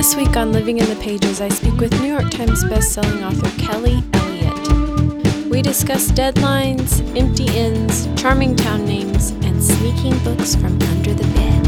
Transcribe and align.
This 0.00 0.16
week 0.16 0.34
on 0.34 0.50
Living 0.50 0.78
in 0.78 0.88
the 0.88 0.96
Pages, 0.96 1.42
I 1.42 1.50
speak 1.50 1.74
with 1.74 1.92
New 2.00 2.08
York 2.08 2.30
Times 2.30 2.64
bestselling 2.64 3.22
author 3.22 3.50
Kelly 3.60 4.02
Elliott. 4.14 5.46
We 5.50 5.60
discuss 5.60 6.10
deadlines, 6.10 7.02
empty 7.14 7.44
inns, 7.54 8.08
charming 8.18 8.56
town 8.56 8.86
names, 8.86 9.32
and 9.44 9.62
sneaking 9.62 10.18
books 10.20 10.54
from 10.54 10.80
under 10.80 11.12
the 11.12 11.24
bed. 11.34 11.66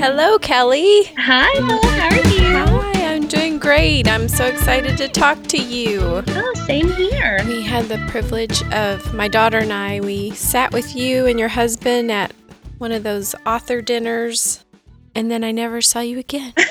Hello, 0.00 0.36
Kelly. 0.40 1.04
Hi. 1.16 1.46
How 1.60 1.78
are 2.08 2.16
you? 2.28 2.42
Hi, 2.42 3.14
I'm 3.14 3.28
doing 3.28 3.60
great. 3.60 4.08
I'm 4.08 4.26
so 4.26 4.46
excited 4.46 4.98
to 4.98 5.06
talk 5.06 5.40
to 5.44 5.58
you. 5.58 6.00
Oh, 6.02 6.52
same 6.66 6.90
here. 6.90 7.38
We 7.46 7.62
had 7.62 7.84
the 7.84 8.04
privilege 8.08 8.64
of 8.72 9.14
my 9.14 9.28
daughter 9.28 9.58
and 9.58 9.72
I, 9.72 10.00
we 10.00 10.32
sat 10.32 10.72
with 10.72 10.96
you 10.96 11.26
and 11.26 11.38
your 11.38 11.50
husband 11.50 12.10
at 12.10 12.32
one 12.78 12.90
of 12.90 13.04
those 13.04 13.36
author 13.46 13.80
dinners, 13.80 14.64
and 15.18 15.28
then 15.32 15.42
I 15.42 15.50
never 15.50 15.82
saw 15.82 15.98
you 15.98 16.20
again. 16.20 16.54
oh, 16.56 16.62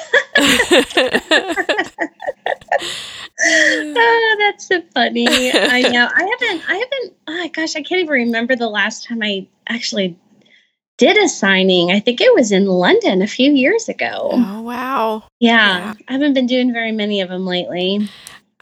that's 4.39 4.67
so 4.67 4.81
funny. 4.93 5.27
I 5.27 5.81
know. 5.81 6.07
I 6.15 6.37
haven't. 6.39 6.69
I 6.69 6.75
haven't. 6.75 7.13
Oh 7.27 7.49
gosh, 7.51 7.75
I 7.75 7.81
can't 7.81 7.99
even 7.99 8.07
remember 8.07 8.55
the 8.55 8.69
last 8.69 9.05
time 9.05 9.21
I 9.21 9.49
actually 9.67 10.17
did 10.97 11.17
a 11.17 11.27
signing. 11.27 11.91
I 11.91 11.99
think 11.99 12.21
it 12.21 12.33
was 12.33 12.53
in 12.53 12.67
London 12.67 13.21
a 13.21 13.27
few 13.27 13.51
years 13.51 13.89
ago. 13.89 14.29
oh, 14.31 14.61
wow. 14.61 15.25
Yeah, 15.41 15.79
yeah. 15.79 15.93
I 16.07 16.13
haven't 16.13 16.33
been 16.33 16.47
doing 16.47 16.71
very 16.71 16.93
many 16.93 17.19
of 17.19 17.27
them 17.27 17.45
lately. 17.45 18.07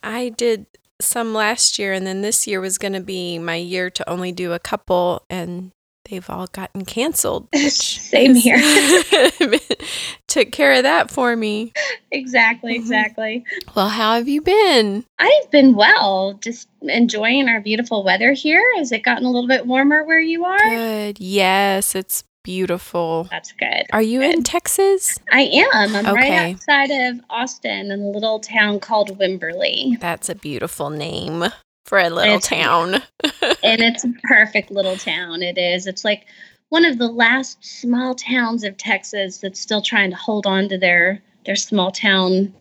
I 0.02 0.30
did 0.30 0.66
some 1.00 1.36
last 1.36 1.78
year, 1.78 1.94
and 1.94 2.08
then 2.08 2.24
this 2.24 2.48
year 2.48 2.60
was 2.60 2.80
going 2.80 2.94
to 2.94 3.02
be 3.02 3.38
my 3.38 3.58
year 3.58 3.92
to 3.92 4.10
only 4.10 4.32
do 4.32 4.52
a 4.52 4.60
couple, 4.60 5.22
and 5.30 5.74
they've 6.10 6.30
all 6.30 6.48
gotten 6.48 6.86
canceled. 6.86 7.48
Same 7.56 8.36
here. 8.36 8.58
took 10.28 10.52
care 10.52 10.74
of 10.74 10.84
that 10.84 11.10
for 11.12 11.36
me. 11.36 11.74
exactly. 12.12 12.74
Mhm. 12.76 12.80
Exactly. 12.80 13.46
Well, 13.76 13.90
how 13.90 14.16
have 14.16 14.28
you 14.28 14.42
been? 14.42 15.06
I've 15.20 15.52
been 15.52 15.76
well, 15.76 16.34
just 16.42 16.68
enjoying 16.82 17.48
our 17.50 17.62
beautiful 17.62 18.04
weather 18.04 18.34
here. 18.34 18.64
Has 18.78 18.92
it 18.92 19.04
gotten 19.04 19.26
a 19.26 19.30
little 19.32 19.48
bit 19.48 19.66
warmer 19.66 20.04
where 20.04 20.20
you 20.20 20.46
are? 20.46 20.58
Good. 20.58 21.20
Yes, 21.20 21.96
it's 21.96 22.24
beautiful. 22.44 23.28
That's 23.32 23.52
good. 23.54 23.86
Are 23.92 24.02
you 24.04 24.22
in 24.22 24.44
Texas? 24.44 25.18
I 25.32 25.42
am. 25.74 25.96
I'm 25.96 26.06
Okay. 26.06 26.14
right 26.30 26.54
outside 26.54 26.92
of 26.92 27.20
Austin 27.30 27.90
in 27.92 28.02
a 28.02 28.10
little 28.10 28.40
town 28.40 28.80
called 28.80 29.18
Wimberley. 29.18 30.00
That's 30.00 30.30
a 30.30 30.36
beautiful 30.36 30.90
name 30.92 31.46
for 31.86 32.00
a 32.00 32.10
little 32.10 32.38
It's- 32.38 32.48
town. 32.48 32.96
and 33.64 33.82
it's 33.82 34.04
a 34.04 34.14
perfect 34.24 34.72
little 34.72 34.98
town. 34.98 35.42
It 35.42 35.58
is. 35.58 35.88
It's 35.88 36.04
like 36.04 36.26
one 36.70 36.86
of 36.86 36.98
the 36.98 37.08
last 37.08 37.64
small 37.64 38.16
towns 38.16 38.64
of 38.64 38.78
Texas 38.78 39.38
that's 39.38 39.60
still 39.60 39.82
trying 39.82 40.10
to 40.10 40.16
hold 40.18 40.46
on 40.46 40.68
to 40.70 40.78
their 40.78 41.22
their 41.46 41.56
small 41.56 41.92
town 41.92 42.54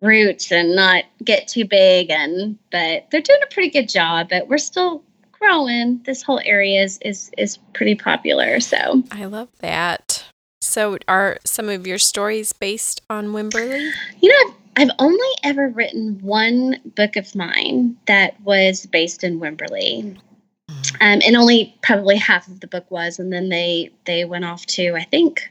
roots 0.00 0.50
and 0.50 0.74
not 0.74 1.04
get 1.22 1.46
too 1.46 1.64
big 1.66 2.10
and 2.10 2.58
but 2.72 3.06
they're 3.10 3.20
doing 3.20 3.40
a 3.42 3.52
pretty 3.54 3.70
good 3.70 3.88
job, 3.88 4.28
but 4.30 4.48
we're 4.48 4.58
still 4.58 5.02
growing. 5.32 6.00
This 6.04 6.22
whole 6.22 6.40
area 6.44 6.82
is 6.82 6.98
is, 7.02 7.30
is 7.36 7.58
pretty 7.74 7.94
popular. 7.94 8.58
So 8.60 9.02
I 9.12 9.26
love 9.26 9.48
that. 9.60 10.24
So, 10.62 10.96
are 11.08 11.38
some 11.44 11.68
of 11.68 11.86
your 11.88 11.98
stories 11.98 12.52
based 12.52 13.02
on 13.10 13.28
Wimberley? 13.28 13.90
You 14.20 14.30
know, 14.30 14.51
I've, 14.76 14.90
only 14.98 15.28
ever 15.42 15.68
written 15.68 16.18
one 16.22 16.78
book 16.96 17.16
of 17.16 17.34
mine 17.34 17.96
that 18.06 18.40
was 18.42 18.86
based 18.86 19.24
in 19.24 19.40
Wimberley. 19.40 20.16
Um, 21.00 21.20
and 21.24 21.36
only 21.36 21.76
probably 21.82 22.16
half 22.16 22.48
of 22.48 22.60
the 22.60 22.66
book 22.66 22.90
was, 22.90 23.18
and 23.18 23.32
then 23.32 23.48
they 23.48 23.90
they 24.04 24.24
went 24.24 24.44
off 24.44 24.64
to 24.66 24.94
I 24.94 25.04
think 25.04 25.50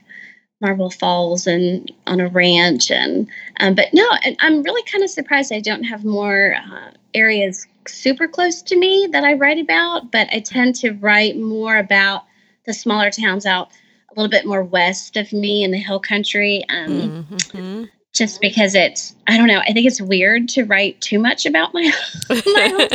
Marble 0.60 0.90
Falls 0.90 1.46
and 1.46 1.90
on 2.06 2.20
a 2.20 2.28
ranch, 2.28 2.90
and 2.90 3.28
um, 3.60 3.74
but 3.74 3.92
no, 3.92 4.08
and 4.24 4.36
I'm 4.40 4.62
really 4.62 4.82
kind 4.90 5.04
of 5.04 5.10
surprised 5.10 5.52
I 5.52 5.60
don't 5.60 5.84
have 5.84 6.04
more 6.04 6.54
uh, 6.54 6.90
areas 7.14 7.66
super 7.86 8.28
close 8.28 8.62
to 8.62 8.76
me 8.76 9.08
that 9.12 9.24
I 9.24 9.34
write 9.34 9.58
about. 9.58 10.10
But 10.10 10.28
I 10.32 10.40
tend 10.40 10.74
to 10.76 10.92
write 10.92 11.36
more 11.36 11.76
about 11.76 12.24
the 12.64 12.74
smaller 12.74 13.10
towns 13.10 13.46
out 13.46 13.70
a 14.10 14.14
little 14.20 14.30
bit 14.30 14.46
more 14.46 14.62
west 14.62 15.16
of 15.16 15.32
me 15.32 15.64
in 15.64 15.70
the 15.70 15.78
hill 15.78 16.00
country. 16.00 16.64
Um, 16.68 17.26
Mhm. 17.52 17.88
Just 18.12 18.40
because 18.40 18.74
it's 18.74 19.14
I 19.26 19.36
don't 19.36 19.48
know. 19.48 19.60
I 19.60 19.72
think 19.72 19.86
it's 19.86 20.00
weird 20.00 20.48
to 20.50 20.64
write 20.64 21.00
too 21.00 21.18
much 21.18 21.46
about 21.46 21.74
my 21.74 21.90
my 22.28 22.88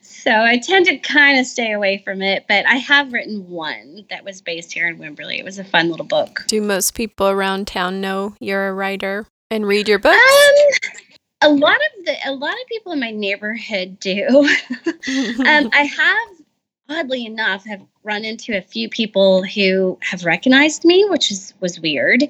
so 0.01 0.31
I 0.31 0.57
tend 0.57 0.85
to 0.88 0.97
kind 0.97 1.39
of 1.39 1.45
stay 1.45 1.71
away 1.71 2.01
from 2.03 2.21
it. 2.21 2.45
But 2.47 2.65
I 2.67 2.75
have 2.75 3.13
written 3.13 3.49
one 3.49 4.05
that 4.09 4.23
was 4.23 4.41
based 4.41 4.71
here 4.71 4.88
in 4.88 4.97
Wimberley. 4.97 5.39
It 5.39 5.45
was 5.45 5.59
a 5.59 5.63
fun 5.63 5.89
little 5.89 6.05
book. 6.05 6.43
Do 6.47 6.61
most 6.61 6.93
people 6.93 7.27
around 7.27 7.67
town 7.67 8.01
know 8.01 8.35
you're 8.39 8.67
a 8.67 8.73
writer 8.73 9.25
and 9.51 9.65
read 9.65 9.88
your 9.88 9.99
books? 9.99 10.17
Um, 10.17 10.99
a 11.41 11.49
lot 11.49 11.75
of 11.75 12.05
the 12.05 12.15
a 12.25 12.33
lot 12.33 12.53
of 12.53 12.67
people 12.67 12.91
in 12.91 12.99
my 12.99 13.11
neighborhood 13.11 13.99
do. 13.99 14.27
um, 14.27 15.69
I 15.73 15.89
have, 15.95 16.38
oddly 16.89 17.25
enough, 17.25 17.66
have 17.66 17.81
run 18.03 18.25
into 18.25 18.57
a 18.57 18.61
few 18.61 18.89
people 18.89 19.44
who 19.44 19.97
have 20.01 20.25
recognized 20.25 20.83
me, 20.85 21.05
which 21.09 21.31
is 21.31 21.53
was 21.59 21.79
weird. 21.79 22.23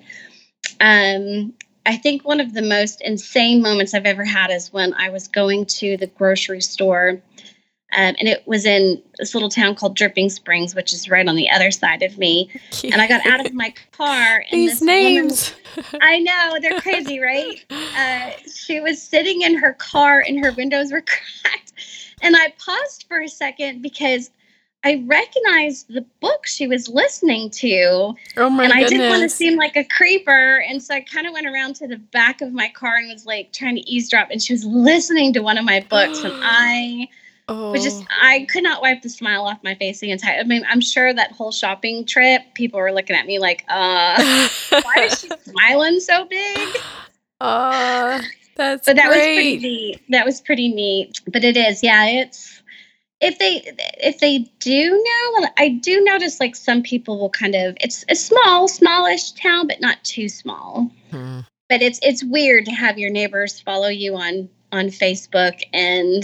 Um, 0.82 1.54
I 1.86 1.96
think 1.98 2.26
one 2.26 2.40
of 2.40 2.54
the 2.54 2.62
most 2.62 3.02
insane 3.02 3.62
moments 3.62 3.94
I've 3.94 4.06
ever 4.06 4.26
had 4.26 4.52
is 4.52 4.72
when 4.72 4.94
I 4.94 5.10
was 5.10 5.28
going 5.28 5.66
to 5.68 5.98
the 5.98 6.08
grocery 6.08 6.62
store, 6.62 7.22
um, 7.92 8.16
and 8.20 8.28
it 8.28 8.44
was 8.46 8.66
in 8.66 9.02
this 9.18 9.34
little 9.34 9.50
town 9.50 9.74
called 9.76 9.96
Dripping 9.96 10.30
Springs, 10.30 10.76
which 10.76 10.94
is 10.94 11.10
right 11.10 11.28
on 11.28 11.36
the 11.36 11.50
other 11.50 11.72
side 11.72 12.04
of 12.04 12.18
me. 12.20 12.50
And 12.84 13.02
I 13.02 13.08
got 13.08 13.26
out 13.26 13.46
of 13.46 13.54
my 13.54 13.74
car, 13.92 14.44
and 14.52 14.60
These 14.60 14.72
this 14.72 14.82
woman- 14.82 14.96
names. 14.96 15.54
I 16.02 16.20
know 16.20 16.58
they're 16.62 16.82
crazy, 16.82 17.20
right? 17.20 17.64
Uh, 17.72 18.32
she 18.54 18.80
was 18.80 19.02
sitting 19.02 19.42
in 19.42 19.56
her 19.58 19.74
car 19.74 20.24
and 20.28 20.44
her 20.44 20.52
windows 20.52 20.92
were 20.92 21.02
cracked. 21.42 21.74
And 22.22 22.36
I 22.36 22.54
paused 22.64 23.06
for 23.08 23.22
a 23.22 23.28
second 23.30 23.82
because 23.82 24.30
I 24.84 25.04
recognized 25.06 25.94
the 25.94 26.06
book 26.22 26.48
she 26.48 26.66
was 26.66 26.88
listening 26.88 27.50
to. 27.50 28.14
oh 28.38 28.50
my 28.50 28.64
and 28.64 28.74
I 28.74 28.86
didn't 28.86 29.10
want 29.10 29.24
to 29.24 29.30
seem 29.30 29.58
like 29.58 29.76
a 29.76 29.84
creeper. 29.84 30.64
And 30.70 30.82
so 30.82 30.96
I 30.96 31.02
kind 31.02 31.28
of 31.28 31.34
went 31.34 31.48
around 31.48 31.76
to 31.78 31.88
the 31.88 31.98
back 31.98 32.42
of 32.42 32.54
my 32.54 32.70
car 32.70 32.96
and 32.96 33.12
was 33.12 33.26
like 33.26 33.52
trying 33.52 33.76
to 33.76 33.82
eavesdrop. 33.90 34.30
And 34.32 34.42
she 34.42 34.54
was 34.54 34.64
listening 34.64 35.34
to 35.34 35.42
one 35.42 35.58
of 35.58 35.66
my 35.66 35.86
books. 35.90 36.24
and 36.24 36.34
I 36.42 37.10
oh. 37.50 37.72
was 37.72 37.84
just, 37.84 38.06
I 38.22 38.48
could 38.50 38.64
not 38.64 38.82
wipe 38.82 39.02
the 39.02 39.10
smile 39.10 39.44
off 39.44 39.60
my 39.64 39.76
face 39.76 40.00
the 40.00 40.12
entire 40.12 40.40
I 40.40 40.44
mean, 40.44 40.64
I'm 40.70 40.82
sure 40.82 41.14
that 41.14 41.34
whole 41.34 41.52
shopping 41.52 42.06
trip, 42.06 42.42
people 42.54 42.80
were 42.80 42.94
looking 42.94 43.18
at 43.18 43.26
me 43.26 43.38
like, 43.38 43.66
uh, 43.68 44.24
why 44.70 44.94
is 45.00 45.20
she 45.20 45.30
smiling 45.44 46.00
so 46.00 46.24
big? 46.24 46.78
oh, 47.42 48.22
that's 48.56 48.86
but 48.86 48.96
that 48.96 49.10
was 49.10 49.18
pretty 49.18 49.58
great. 49.58 49.62
neat. 49.62 50.02
That 50.08 50.26
was 50.26 50.40
pretty 50.40 50.70
neat. 50.70 51.20
But 51.28 51.44
it 51.44 51.58
is, 51.58 51.84
yeah. 51.84 52.06
It's 52.06 52.59
if 53.22 53.38
they 53.38 53.62
if 54.02 54.20
they 54.20 54.40
do 54.60 54.92
know, 54.92 55.48
I 55.58 55.70
do 55.70 56.04
notice 56.04 56.40
like 56.40 56.56
some 56.56 56.82
people 56.82 57.20
will 57.20 57.30
kind 57.30 57.56
of 57.56 57.76
it's 57.82 58.06
a 58.10 58.16
small, 58.16 58.68
smallish 58.68 59.32
town, 59.34 59.68
but 59.68 59.82
not 59.82 60.04
too 60.04 60.30
small. 60.30 60.92
Hmm. 61.12 61.42
But 61.68 61.82
it's 61.82 62.00
it's 62.02 62.24
weird 62.24 62.66
to 62.66 62.72
have 62.72 62.98
your 62.98 63.12
neighbors 63.12 63.60
follow 63.60 63.90
you 63.90 64.16
on 64.16 64.50
on 64.72 64.86
Facebook 64.88 65.62
and 65.74 66.24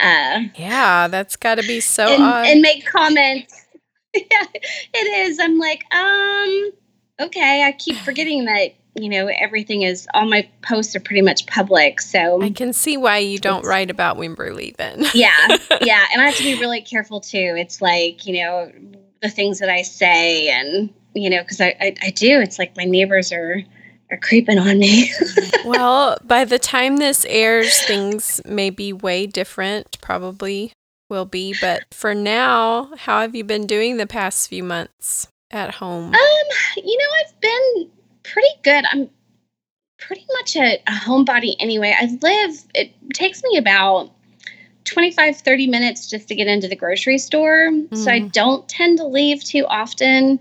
uh 0.00 0.40
Yeah, 0.56 1.08
that's 1.08 1.36
got 1.36 1.56
to 1.56 1.62
be 1.62 1.80
so 1.80 2.06
and, 2.06 2.22
odd. 2.22 2.46
and 2.46 2.62
make 2.62 2.86
comments. 2.86 3.66
yeah, 4.14 4.46
it 4.94 5.28
is. 5.28 5.38
I'm 5.38 5.58
like, 5.58 5.84
um, 5.94 6.70
okay. 7.20 7.62
I 7.64 7.72
keep 7.72 7.96
forgetting 7.96 8.46
that 8.46 8.74
you 8.96 9.08
know 9.08 9.28
everything 9.28 9.82
is 9.82 10.08
all 10.14 10.26
my 10.26 10.48
posts 10.62 10.96
are 10.96 11.00
pretty 11.00 11.22
much 11.22 11.46
public. 11.46 12.00
So 12.00 12.42
I 12.42 12.50
can 12.50 12.72
see 12.72 12.96
why 12.96 13.18
you 13.18 13.38
don't 13.38 13.64
write 13.64 13.90
about 13.90 14.16
Wimberley 14.16 14.76
then. 14.76 15.04
yeah, 15.14 15.36
yeah, 15.82 16.06
and 16.12 16.22
I 16.22 16.26
have 16.26 16.36
to 16.36 16.42
be 16.42 16.58
really 16.58 16.80
careful 16.80 17.20
too. 17.20 17.54
It's 17.56 17.82
like 17.82 18.26
you 18.26 18.42
know 18.42 18.72
the 19.22 19.30
things 19.30 19.58
that 19.60 19.68
I 19.68 19.82
say, 19.82 20.48
and 20.48 20.92
you 21.14 21.30
know 21.30 21.42
because 21.42 21.60
I, 21.60 21.74
I 21.80 21.94
I 22.02 22.10
do. 22.10 22.40
It's 22.40 22.58
like 22.58 22.76
my 22.76 22.84
neighbors 22.84 23.32
are 23.32 23.62
are 24.10 24.18
creeping 24.18 24.58
on 24.58 24.78
me. 24.78 25.12
well, 25.64 26.16
by 26.24 26.44
the 26.44 26.58
time 26.58 26.96
this 26.96 27.24
airs, 27.26 27.82
things 27.82 28.40
may 28.46 28.70
be 28.70 28.92
way 28.92 29.26
different, 29.26 30.00
probably 30.00 30.72
will 31.08 31.24
be. 31.24 31.54
But 31.60 31.84
for 31.92 32.14
now, 32.14 32.90
how 32.96 33.20
have 33.20 33.34
you 33.34 33.44
been 33.44 33.66
doing 33.66 33.96
the 33.96 34.06
past 34.06 34.48
few 34.48 34.62
months 34.62 35.28
at 35.50 35.74
home? 35.74 36.14
Um, 36.14 36.46
you 36.76 36.96
know, 36.98 37.04
I've 37.20 37.40
been 37.40 37.90
pretty 38.32 38.48
good. 38.62 38.84
I'm 38.90 39.10
pretty 39.98 40.26
much 40.38 40.56
a, 40.56 40.74
a 40.86 40.92
homebody 40.92 41.54
anyway. 41.58 41.94
I 41.98 42.06
live, 42.20 42.64
it 42.74 42.92
takes 43.14 43.42
me 43.42 43.56
about 43.56 44.10
25, 44.84 45.38
30 45.38 45.66
minutes 45.66 46.08
just 46.08 46.28
to 46.28 46.34
get 46.34 46.46
into 46.46 46.68
the 46.68 46.76
grocery 46.76 47.18
store. 47.18 47.70
So 47.94 48.10
I 48.10 48.20
Mhm. 48.20 48.32
don't 48.32 48.68
tend 48.68 48.98
to 48.98 49.04
leave 49.04 49.42
too 49.42 49.66
often. 49.66 50.38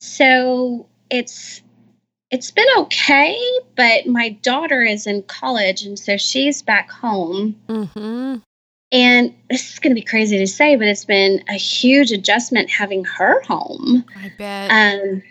So 0.00 0.86
it's 1.10 1.62
it's 2.30 2.50
been 2.50 2.66
okay, 2.78 3.38
but 3.76 4.06
my 4.06 4.30
daughter 4.30 4.80
is 4.82 5.06
in 5.06 5.22
college 5.24 5.84
and 5.84 5.98
so 5.98 6.16
she's 6.16 6.62
back 6.62 6.90
home. 6.90 7.54
Mm-hmm. 7.68 8.36
And 8.90 9.34
this 9.50 9.72
is 9.74 9.78
going 9.78 9.90
to 9.90 9.94
be 9.94 10.00
crazy 10.04 10.38
to 10.38 10.46
say, 10.46 10.76
but 10.76 10.86
it's 10.88 11.04
been 11.04 11.44
a 11.48 11.54
huge 11.54 12.10
adjustment 12.10 12.70
having 12.70 13.04
her 13.04 13.42
home. 13.42 14.04
I 14.16 14.32
bet. 14.38 14.70
Um, 14.70 15.22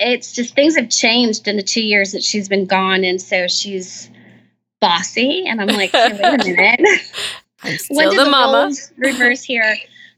it's 0.00 0.32
just 0.32 0.54
things 0.54 0.76
have 0.76 0.90
changed 0.90 1.46
in 1.48 1.56
the 1.56 1.62
two 1.62 1.82
years 1.82 2.12
that 2.12 2.22
she's 2.22 2.48
been 2.48 2.66
gone, 2.66 3.04
and 3.04 3.20
so 3.20 3.46
she's 3.46 4.10
bossy, 4.80 5.46
and 5.46 5.60
I'm 5.60 5.68
like, 5.68 5.90
hey, 5.90 6.12
wait 6.12 6.40
a 6.40 6.44
minute. 6.56 7.00
I'm 7.62 7.78
still 7.78 8.10
the, 8.10 8.24
the 8.24 8.30
mama. 8.30 8.72
reverse 8.98 9.42
here. 9.42 9.76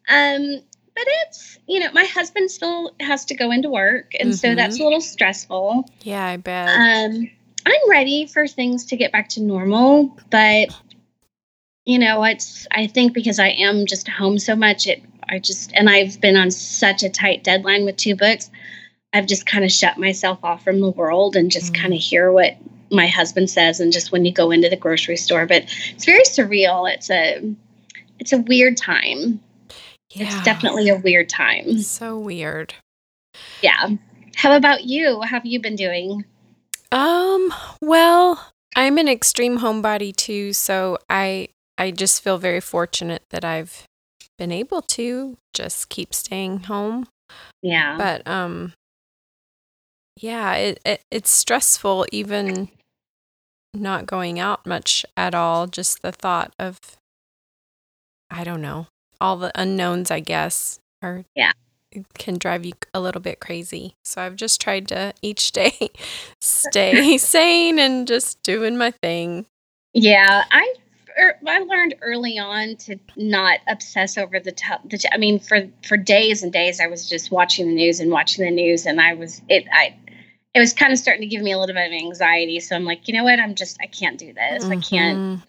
Um, 0.08 0.60
but 0.96 1.04
it's 1.06 1.58
you 1.66 1.78
know 1.78 1.90
my 1.92 2.04
husband 2.04 2.50
still 2.50 2.92
has 3.00 3.24
to 3.26 3.34
go 3.34 3.50
into 3.50 3.68
work 3.68 4.12
and 4.18 4.30
mm-hmm. 4.30 4.36
so 4.36 4.54
that's 4.54 4.80
a 4.80 4.82
little 4.82 5.00
stressful 5.00 5.88
yeah 6.02 6.26
i 6.26 6.36
bet 6.36 6.68
um 6.68 7.30
i'm 7.66 7.90
ready 7.90 8.26
for 8.26 8.46
things 8.48 8.86
to 8.86 8.96
get 8.96 9.12
back 9.12 9.28
to 9.28 9.42
normal 9.42 10.16
but 10.30 10.68
you 11.84 11.98
know 11.98 12.24
it's 12.24 12.66
i 12.72 12.86
think 12.86 13.12
because 13.12 13.38
i 13.38 13.48
am 13.48 13.86
just 13.86 14.08
home 14.08 14.38
so 14.38 14.56
much 14.56 14.86
it 14.86 15.02
i 15.28 15.38
just 15.38 15.72
and 15.74 15.90
i've 15.90 16.20
been 16.20 16.36
on 16.36 16.50
such 16.50 17.02
a 17.02 17.10
tight 17.10 17.44
deadline 17.44 17.84
with 17.84 17.96
two 17.96 18.16
books 18.16 18.50
i've 19.12 19.26
just 19.26 19.46
kind 19.46 19.64
of 19.64 19.72
shut 19.72 19.98
myself 19.98 20.38
off 20.42 20.62
from 20.64 20.80
the 20.80 20.90
world 20.90 21.36
and 21.36 21.50
just 21.50 21.72
mm-hmm. 21.72 21.82
kind 21.82 21.94
of 21.94 22.00
hear 22.00 22.30
what 22.30 22.56
my 22.90 23.06
husband 23.06 23.50
says 23.50 23.80
and 23.80 23.92
just 23.92 24.12
when 24.12 24.24
you 24.24 24.32
go 24.32 24.50
into 24.50 24.68
the 24.68 24.76
grocery 24.76 25.16
store 25.16 25.46
but 25.46 25.64
it's 25.90 26.04
very 26.04 26.22
surreal 26.22 26.92
it's 26.92 27.10
a 27.10 27.54
it's 28.18 28.32
a 28.32 28.38
weird 28.38 28.76
time 28.76 29.40
yeah. 30.16 30.26
It's 30.26 30.42
definitely 30.44 30.88
a 30.88 30.96
weird 30.96 31.28
time. 31.28 31.78
So 31.80 32.18
weird. 32.18 32.74
Yeah. 33.62 33.90
How 34.36 34.56
about 34.56 34.84
you? 34.84 35.20
How 35.22 35.28
have 35.28 35.46
you 35.46 35.60
been 35.60 35.76
doing? 35.76 36.24
Um, 36.92 37.52
well, 37.82 38.52
I'm 38.74 38.98
an 38.98 39.08
extreme 39.08 39.58
homebody 39.58 40.14
too, 40.14 40.52
so 40.52 40.98
I 41.10 41.48
I 41.76 41.90
just 41.90 42.22
feel 42.22 42.38
very 42.38 42.60
fortunate 42.60 43.24
that 43.30 43.44
I've 43.44 43.84
been 44.38 44.52
able 44.52 44.82
to 44.82 45.36
just 45.52 45.88
keep 45.88 46.14
staying 46.14 46.60
home. 46.60 47.08
Yeah. 47.62 47.96
But 47.98 48.26
um 48.26 48.72
yeah, 50.16 50.54
it, 50.54 50.80
it 50.84 51.02
it's 51.10 51.30
stressful 51.30 52.06
even 52.12 52.68
not 53.74 54.06
going 54.06 54.38
out 54.38 54.66
much 54.66 55.04
at 55.16 55.34
all, 55.34 55.66
just 55.66 56.02
the 56.02 56.12
thought 56.12 56.52
of 56.58 56.78
I 58.30 58.44
don't 58.44 58.62
know, 58.62 58.88
all 59.20 59.36
the 59.36 59.52
unknowns, 59.54 60.10
I 60.10 60.20
guess, 60.20 60.80
are 61.02 61.24
yeah 61.34 61.52
can 62.18 62.38
drive 62.38 62.64
you 62.64 62.72
a 62.94 63.00
little 63.00 63.20
bit 63.20 63.40
crazy. 63.40 63.94
So 64.04 64.20
I've 64.20 64.36
just 64.36 64.60
tried 64.60 64.88
to 64.88 65.14
each 65.22 65.52
day 65.52 65.90
stay 66.40 67.18
sane 67.18 67.78
and 67.78 68.06
just 68.06 68.42
doing 68.42 68.76
my 68.76 68.90
thing. 68.90 69.46
Yeah, 69.94 70.44
I 70.50 70.74
er, 71.18 71.38
I 71.46 71.60
learned 71.60 71.94
early 72.02 72.38
on 72.38 72.76
to 72.76 72.98
not 73.16 73.60
obsess 73.66 74.18
over 74.18 74.38
the 74.40 74.52
top. 74.52 74.88
The, 74.88 75.08
I 75.12 75.16
mean, 75.16 75.38
for 75.38 75.68
for 75.86 75.96
days 75.96 76.42
and 76.42 76.52
days, 76.52 76.80
I 76.80 76.86
was 76.88 77.08
just 77.08 77.30
watching 77.30 77.66
the 77.68 77.74
news 77.74 78.00
and 78.00 78.10
watching 78.10 78.44
the 78.44 78.50
news, 78.50 78.84
and 78.84 79.00
I 79.00 79.14
was 79.14 79.40
it. 79.48 79.64
I 79.72 79.96
it 80.56 80.60
was 80.60 80.72
kind 80.72 80.92
of 80.92 80.98
starting 80.98 81.20
to 81.20 81.28
give 81.28 81.42
me 81.42 81.52
a 81.52 81.58
little 81.58 81.74
bit 81.74 81.86
of 81.86 81.92
anxiety. 81.92 82.60
So 82.60 82.74
I'm 82.74 82.84
like, 82.84 83.06
you 83.06 83.14
know 83.14 83.24
what? 83.24 83.38
I'm 83.38 83.54
just 83.54 83.76
I 83.80 83.86
can't 83.86 84.18
do 84.18 84.32
this. 84.32 84.64
Mm-hmm. 84.64 84.72
I 84.72 84.76
can't 84.76 85.18
mm-hmm 85.18 85.44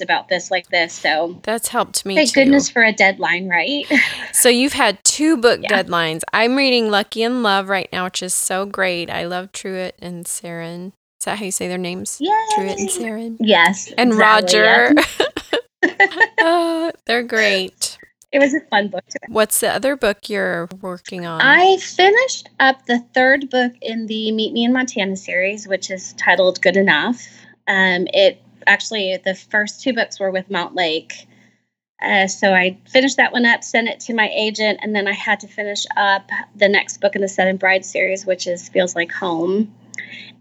about 0.00 0.28
this 0.28 0.50
like 0.50 0.68
this. 0.68 0.92
So 0.92 1.38
that's 1.42 1.68
helped 1.68 2.04
me. 2.06 2.14
Thank 2.14 2.30
too. 2.30 2.40
goodness 2.40 2.70
for 2.70 2.82
a 2.82 2.92
deadline, 2.92 3.48
right? 3.48 3.86
so 4.32 4.48
you've 4.48 4.72
had 4.72 5.02
two 5.04 5.36
book 5.36 5.60
yeah. 5.62 5.82
deadlines. 5.82 6.22
I'm 6.32 6.56
reading 6.56 6.90
Lucky 6.90 7.22
in 7.22 7.42
Love 7.42 7.68
right 7.68 7.88
now, 7.92 8.04
which 8.04 8.22
is 8.22 8.34
so 8.34 8.66
great. 8.66 9.10
I 9.10 9.26
love 9.26 9.52
Truett 9.52 9.96
and 10.00 10.24
Saren. 10.24 10.92
Is 11.20 11.26
that 11.26 11.38
how 11.38 11.44
you 11.44 11.52
say 11.52 11.68
their 11.68 11.78
names? 11.78 12.16
Yeah. 12.20 12.42
Truett 12.54 12.78
and 12.78 12.88
Saren. 12.88 13.36
Yes. 13.40 13.92
And 13.98 14.12
exactly, 14.12 14.60
Roger. 14.60 14.94
uh, 16.38 16.92
they're 17.06 17.22
great. 17.22 17.98
It 18.32 18.38
was 18.38 18.54
a 18.54 18.60
fun 18.60 18.88
book. 18.88 19.04
What's 19.28 19.60
the 19.60 19.70
other 19.70 19.96
book 19.96 20.28
you're 20.28 20.68
working 20.80 21.26
on? 21.26 21.40
I 21.40 21.78
finished 21.78 22.48
up 22.60 22.86
the 22.86 23.00
third 23.12 23.50
book 23.50 23.72
in 23.82 24.06
the 24.06 24.30
Meet 24.30 24.52
Me 24.52 24.64
in 24.64 24.72
Montana 24.72 25.16
series, 25.16 25.66
which 25.66 25.90
is 25.90 26.12
titled 26.12 26.62
Good 26.62 26.76
Enough. 26.76 27.26
Um, 27.66 28.06
it 28.14 28.40
actually 28.66 29.16
the 29.16 29.34
first 29.34 29.82
two 29.82 29.92
books 29.92 30.20
were 30.20 30.30
with 30.30 30.48
Montlake. 30.48 31.26
Uh, 32.00 32.28
so 32.28 32.54
I 32.54 32.78
finished 32.88 33.16
that 33.16 33.32
one 33.32 33.44
up, 33.44 33.64
sent 33.64 33.88
it 33.88 34.00
to 34.00 34.14
my 34.14 34.30
agent, 34.32 34.78
and 34.82 34.94
then 34.94 35.08
I 35.08 35.12
had 35.12 35.40
to 35.40 35.48
finish 35.48 35.84
up 35.96 36.30
the 36.54 36.68
next 36.68 37.00
book 37.00 37.14
in 37.14 37.20
the 37.20 37.28
Seven 37.28 37.56
Bride 37.56 37.84
series, 37.84 38.24
which 38.24 38.46
is 38.46 38.68
Feels 38.68 38.94
Like 38.94 39.12
Home. 39.12 39.74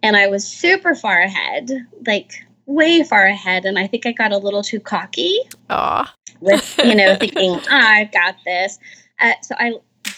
And 0.02 0.16
I 0.16 0.28
was 0.28 0.48
super 0.48 0.96
far 0.96 1.20
ahead, 1.20 1.70
like 2.06 2.46
way 2.70 3.04
far 3.04 3.26
ahead, 3.26 3.66
and 3.66 3.78
I 3.78 3.88
think 3.88 4.06
I 4.06 4.12
got 4.12 4.32
a 4.32 4.38
little 4.38 4.64
too 4.64 4.80
cocky. 4.80 5.40
Aw. 5.70 6.14
with 6.40 6.80
you 6.84 6.96
know 6.96 7.16
thinking 7.20 7.52
oh, 7.52 7.64
I 7.70 8.10
got 8.14 8.36
this. 8.46 8.80
Uh, 9.20 9.34
so 9.42 9.56
I 9.60 9.74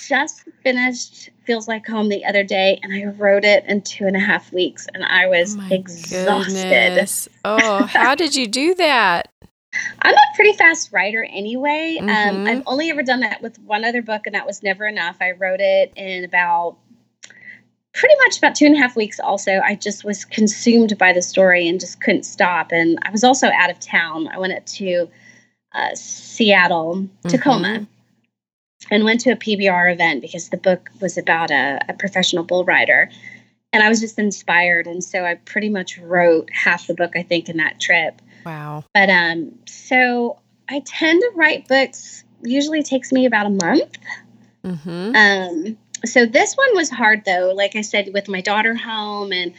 just 0.08 0.44
finished 0.64 1.30
Feels 1.46 1.68
Like 1.68 1.88
Home 1.88 2.10
the 2.10 2.24
other 2.26 2.44
day 2.44 2.80
and 2.84 2.94
I 2.94 3.06
wrote 3.12 3.44
it 3.44 3.66
in 3.66 3.82
two 3.82 4.06
and 4.06 4.16
a 4.16 4.20
half 4.20 4.52
weeks 4.54 4.88
and 4.94 5.04
I 5.04 5.28
was 5.28 5.58
oh 5.60 5.68
exhausted. 5.72 6.54
Goodness. 6.54 7.30
Oh, 7.44 7.86
how 7.86 8.16
did 8.16 8.36
you 8.36 8.48
do 8.48 8.76
that? 8.76 9.30
I'm 10.02 10.14
a 10.14 10.36
pretty 10.36 10.54
fast 10.54 10.92
writer 10.92 11.26
anyway. 11.30 11.98
Mm-hmm. 12.00 12.10
Um, 12.10 12.48
I've 12.48 12.64
only 12.68 12.90
ever 12.90 13.04
done 13.04 13.22
that 13.22 13.42
with 13.42 13.58
one 13.60 13.86
other 13.86 14.02
book 14.02 14.24
and 14.26 14.36
that 14.36 14.46
was 14.46 14.62
never 14.62 14.86
enough. 14.86 15.18
I 15.22 15.32
wrote 15.32 15.62
it 15.62 15.94
in 15.96 16.24
about 16.24 16.78
pretty 17.94 18.16
much 18.24 18.38
about 18.38 18.56
two 18.56 18.66
and 18.66 18.76
a 18.76 18.78
half 18.78 18.96
weeks 18.96 19.20
also 19.20 19.60
i 19.66 19.76
just 19.76 20.04
was 20.04 20.24
consumed 20.26 20.98
by 20.98 21.12
the 21.12 21.22
story 21.22 21.68
and 21.68 21.80
just 21.80 22.00
couldn't 22.02 22.24
stop 22.24 22.72
and 22.72 22.98
i 23.04 23.12
was 23.12 23.24
also 23.24 23.48
out 23.48 23.70
of 23.70 23.80
town 23.80 24.28
i 24.30 24.38
went 24.38 24.66
to 24.66 25.10
uh, 25.74 25.94
seattle 25.96 27.08
tacoma 27.28 27.68
mm-hmm 27.68 27.84
and 28.90 29.04
went 29.04 29.22
to 29.22 29.32
a 29.32 29.36
PBR 29.36 29.94
event 29.94 30.22
because 30.22 30.50
the 30.50 30.58
book 30.58 30.90
was 31.00 31.18
about 31.18 31.52
a, 31.52 31.80
a, 31.88 31.94
professional 31.94 32.44
bull 32.44 32.66
rider. 32.66 33.10
And 33.74 33.84
I 33.84 33.90
was 33.90 34.00
just 34.00 34.18
inspired. 34.18 34.88
And 34.88 35.04
so 35.04 35.24
I 35.24 35.36
pretty 35.36 35.70
much 35.70 35.98
wrote 35.98 36.50
half 36.52 36.88
the 36.88 36.94
book, 36.94 37.16
I 37.16 37.24
think, 37.24 37.48
in 37.48 37.58
that 37.58 37.80
trip. 37.80 38.22
Wow. 38.46 38.84
But 38.94 39.10
um, 39.10 39.54
so 39.66 40.40
I 40.70 40.82
tend 40.86 41.22
to 41.22 41.32
write 41.36 41.68
books, 41.68 42.24
usually 42.42 42.84
takes 42.84 43.12
me 43.12 43.26
about 43.26 43.46
a 43.46 43.50
month. 43.50 43.98
Mm-hmm. 44.66 45.16
Um, 45.16 45.78
so 46.06 46.26
this 46.26 46.56
one 46.56 46.76
was 46.76 46.90
hard 46.90 47.24
though, 47.26 47.54
like 47.56 47.76
I 47.76 47.82
said, 47.82 48.14
with 48.14 48.28
my 48.28 48.42
daughter 48.42 48.76
home. 48.76 49.32
And 49.32 49.54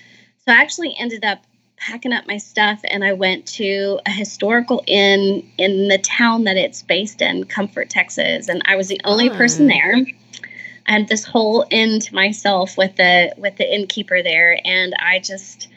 so 0.44 0.52
I 0.52 0.60
actually 0.60 0.94
ended 0.98 1.24
up 1.24 1.42
packing 1.76 2.12
up 2.12 2.26
my 2.26 2.36
stuff 2.36 2.80
and 2.84 3.04
I 3.04 3.12
went 3.12 3.46
to 3.46 3.98
a 4.06 4.10
historical 4.10 4.82
inn 4.86 5.48
in 5.58 5.88
the 5.88 5.98
town 5.98 6.44
that 6.44 6.56
it's 6.56 6.82
based 6.82 7.20
in, 7.20 7.44
Comfort, 7.44 7.90
Texas. 7.90 8.48
And 8.48 8.62
I 8.64 8.76
was 8.76 8.88
the 8.88 9.00
only 9.04 9.28
ah. 9.30 9.36
person 9.36 9.66
there. 9.66 9.96
I 10.86 10.92
had 10.92 11.08
this 11.08 11.24
whole 11.24 11.64
inn 11.70 12.00
to 12.00 12.14
myself 12.14 12.76
with 12.76 12.96
the 12.96 13.32
with 13.36 13.56
the 13.56 13.72
innkeeper 13.72 14.22
there 14.22 14.58
and 14.64 14.94
I 14.98 15.20
just 15.20 15.68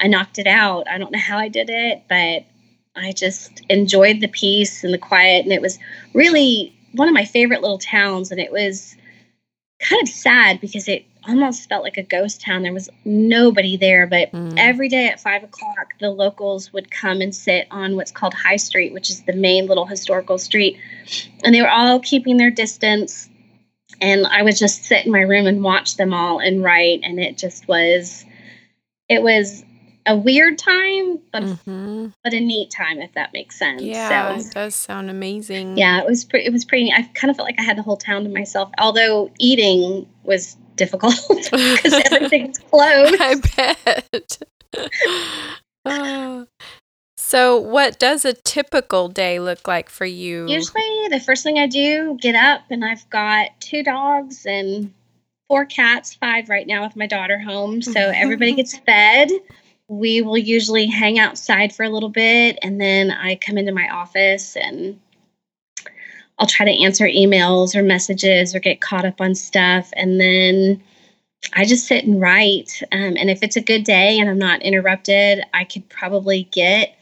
I 0.00 0.06
knocked 0.06 0.38
it 0.38 0.46
out. 0.46 0.88
I 0.88 0.98
don't 0.98 1.12
know 1.12 1.18
how 1.18 1.38
I 1.38 1.48
did 1.48 1.68
it, 1.70 2.02
but 2.08 2.44
I 2.96 3.12
just 3.12 3.62
enjoyed 3.68 4.20
the 4.20 4.28
peace 4.28 4.84
and 4.84 4.92
the 4.92 4.98
quiet 4.98 5.44
and 5.44 5.52
it 5.52 5.60
was 5.60 5.78
really 6.14 6.74
one 6.92 7.08
of 7.08 7.14
my 7.14 7.24
favorite 7.24 7.60
little 7.60 7.78
towns 7.78 8.30
and 8.30 8.40
it 8.40 8.52
was 8.52 8.96
kind 9.84 10.02
of 10.02 10.08
sad 10.08 10.60
because 10.60 10.88
it 10.88 11.04
almost 11.26 11.68
felt 11.68 11.82
like 11.82 11.96
a 11.96 12.02
ghost 12.02 12.40
town. 12.40 12.62
There 12.62 12.72
was 12.72 12.88
nobody 13.04 13.76
there, 13.76 14.06
but 14.06 14.32
mm. 14.32 14.54
every 14.56 14.88
day 14.88 15.08
at 15.08 15.20
five 15.20 15.44
o'clock, 15.44 15.94
the 16.00 16.10
locals 16.10 16.72
would 16.72 16.90
come 16.90 17.20
and 17.20 17.34
sit 17.34 17.66
on 17.70 17.96
what's 17.96 18.10
called 18.10 18.34
High 18.34 18.56
Street, 18.56 18.92
which 18.92 19.10
is 19.10 19.22
the 19.22 19.32
main 19.32 19.66
little 19.66 19.86
historical 19.86 20.38
street. 20.38 20.78
And 21.42 21.54
they 21.54 21.62
were 21.62 21.70
all 21.70 22.00
keeping 22.00 22.36
their 22.36 22.50
distance. 22.50 23.28
And 24.00 24.26
I 24.26 24.42
would 24.42 24.56
just 24.56 24.84
sit 24.84 25.06
in 25.06 25.12
my 25.12 25.20
room 25.20 25.46
and 25.46 25.62
watch 25.62 25.96
them 25.96 26.12
all 26.12 26.40
and 26.40 26.62
write. 26.62 27.00
And 27.02 27.20
it 27.20 27.38
just 27.38 27.68
was, 27.68 28.24
it 29.08 29.22
was 29.22 29.64
a 30.06 30.16
weird 30.16 30.58
time, 30.58 31.18
but 31.32 31.42
mm-hmm. 31.42 32.08
but 32.22 32.34
a 32.34 32.40
neat 32.40 32.70
time 32.70 33.00
if 33.00 33.12
that 33.14 33.32
makes 33.32 33.58
sense. 33.58 33.82
Yeah, 33.82 34.36
so, 34.36 34.40
it 34.40 34.52
does 34.52 34.74
sound 34.74 35.10
amazing. 35.10 35.78
Yeah, 35.78 36.00
it 36.00 36.06
was 36.06 36.24
pretty. 36.24 36.46
It 36.46 36.52
was 36.52 36.64
pretty. 36.64 36.92
I 36.92 37.02
kind 37.14 37.30
of 37.30 37.36
felt 37.36 37.48
like 37.48 37.58
I 37.58 37.62
had 37.62 37.78
the 37.78 37.82
whole 37.82 37.96
town 37.96 38.24
to 38.24 38.30
myself. 38.30 38.70
Although 38.78 39.30
eating 39.38 40.06
was 40.22 40.56
difficult 40.76 41.14
because 41.28 41.92
everything's 42.10 42.58
closed. 42.58 43.20
I 43.20 43.34
bet. 43.56 44.38
oh. 45.84 46.46
So, 47.16 47.58
what 47.58 47.98
does 47.98 48.26
a 48.26 48.34
typical 48.34 49.08
day 49.08 49.40
look 49.40 49.66
like 49.66 49.88
for 49.88 50.04
you? 50.04 50.46
Usually, 50.46 51.08
the 51.08 51.18
first 51.18 51.42
thing 51.42 51.58
I 51.58 51.66
do, 51.66 52.18
get 52.20 52.34
up, 52.34 52.64
and 52.68 52.84
I've 52.84 53.08
got 53.08 53.48
two 53.60 53.82
dogs 53.82 54.44
and 54.44 54.92
four 55.48 55.64
cats, 55.64 56.14
five 56.14 56.50
right 56.50 56.66
now 56.66 56.84
with 56.84 56.96
my 56.96 57.06
daughter 57.06 57.38
home. 57.38 57.80
So, 57.80 57.98
everybody 57.98 58.52
gets 58.52 58.76
fed 58.76 59.30
we 59.88 60.22
will 60.22 60.38
usually 60.38 60.86
hang 60.86 61.18
outside 61.18 61.74
for 61.74 61.84
a 61.84 61.90
little 61.90 62.08
bit 62.08 62.58
and 62.62 62.80
then 62.80 63.10
I 63.10 63.36
come 63.36 63.58
into 63.58 63.72
my 63.72 63.88
office 63.88 64.56
and 64.56 64.98
I'll 66.38 66.46
try 66.46 66.66
to 66.66 66.84
answer 66.84 67.06
emails 67.06 67.74
or 67.74 67.82
messages 67.82 68.54
or 68.54 68.60
get 68.60 68.80
caught 68.80 69.04
up 69.04 69.20
on 69.20 69.34
stuff. 69.34 69.90
And 69.94 70.20
then 70.20 70.82
I 71.52 71.64
just 71.64 71.86
sit 71.86 72.04
and 72.04 72.20
write. 72.20 72.82
Um, 72.90 73.16
and 73.16 73.30
if 73.30 73.42
it's 73.42 73.56
a 73.56 73.60
good 73.60 73.84
day 73.84 74.18
and 74.18 74.28
I'm 74.28 74.38
not 74.38 74.62
interrupted, 74.62 75.44
I 75.52 75.64
could 75.64 75.88
probably 75.88 76.48
get 76.50 76.96